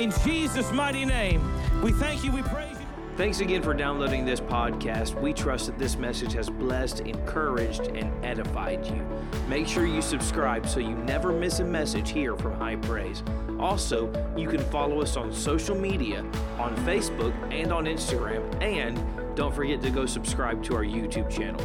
In 0.00 0.10
Jesus' 0.24 0.72
mighty 0.72 1.04
name, 1.04 1.40
we 1.80 1.92
thank 1.92 2.24
you, 2.24 2.32
we 2.32 2.42
praise 2.42 2.72
you. 2.72 2.86
Thanks 3.16 3.38
again 3.38 3.62
for 3.62 3.72
downloading 3.72 4.24
this 4.24 4.40
podcast. 4.40 5.14
We 5.14 5.32
trust 5.32 5.66
that 5.66 5.78
this 5.78 5.96
message 5.96 6.32
has 6.32 6.50
blessed, 6.50 7.00
encouraged, 7.02 7.82
and 7.94 8.12
edified 8.24 8.84
you. 8.84 9.06
Make 9.48 9.68
sure 9.68 9.86
you 9.86 10.02
subscribe 10.02 10.66
so 10.66 10.80
you 10.80 10.96
never 10.96 11.30
miss 11.30 11.60
a 11.60 11.64
message 11.64 12.10
here 12.10 12.34
from 12.34 12.54
High 12.54 12.74
Praise. 12.74 13.22
Also, 13.60 14.12
you 14.36 14.48
can 14.48 14.64
follow 14.72 15.00
us 15.00 15.16
on 15.16 15.32
social 15.32 15.76
media 15.76 16.22
on 16.58 16.74
Facebook 16.78 17.32
and 17.52 17.72
on 17.72 17.84
Instagram. 17.84 18.42
And 18.60 19.00
don't 19.36 19.54
forget 19.54 19.80
to 19.82 19.90
go 19.90 20.04
subscribe 20.04 20.64
to 20.64 20.74
our 20.74 20.84
YouTube 20.84 21.30
channel. 21.30 21.64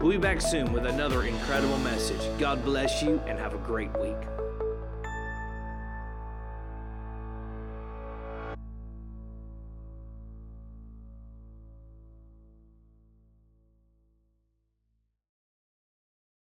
We'll 0.00 0.10
be 0.10 0.18
back 0.18 0.40
soon 0.40 0.72
with 0.72 0.84
another 0.84 1.22
incredible 1.22 1.78
message. 1.78 2.20
God 2.40 2.64
bless 2.64 3.04
you 3.04 3.22
and 3.28 3.38
have 3.38 3.54
a 3.54 3.58
great 3.58 3.96
week. 4.00 4.16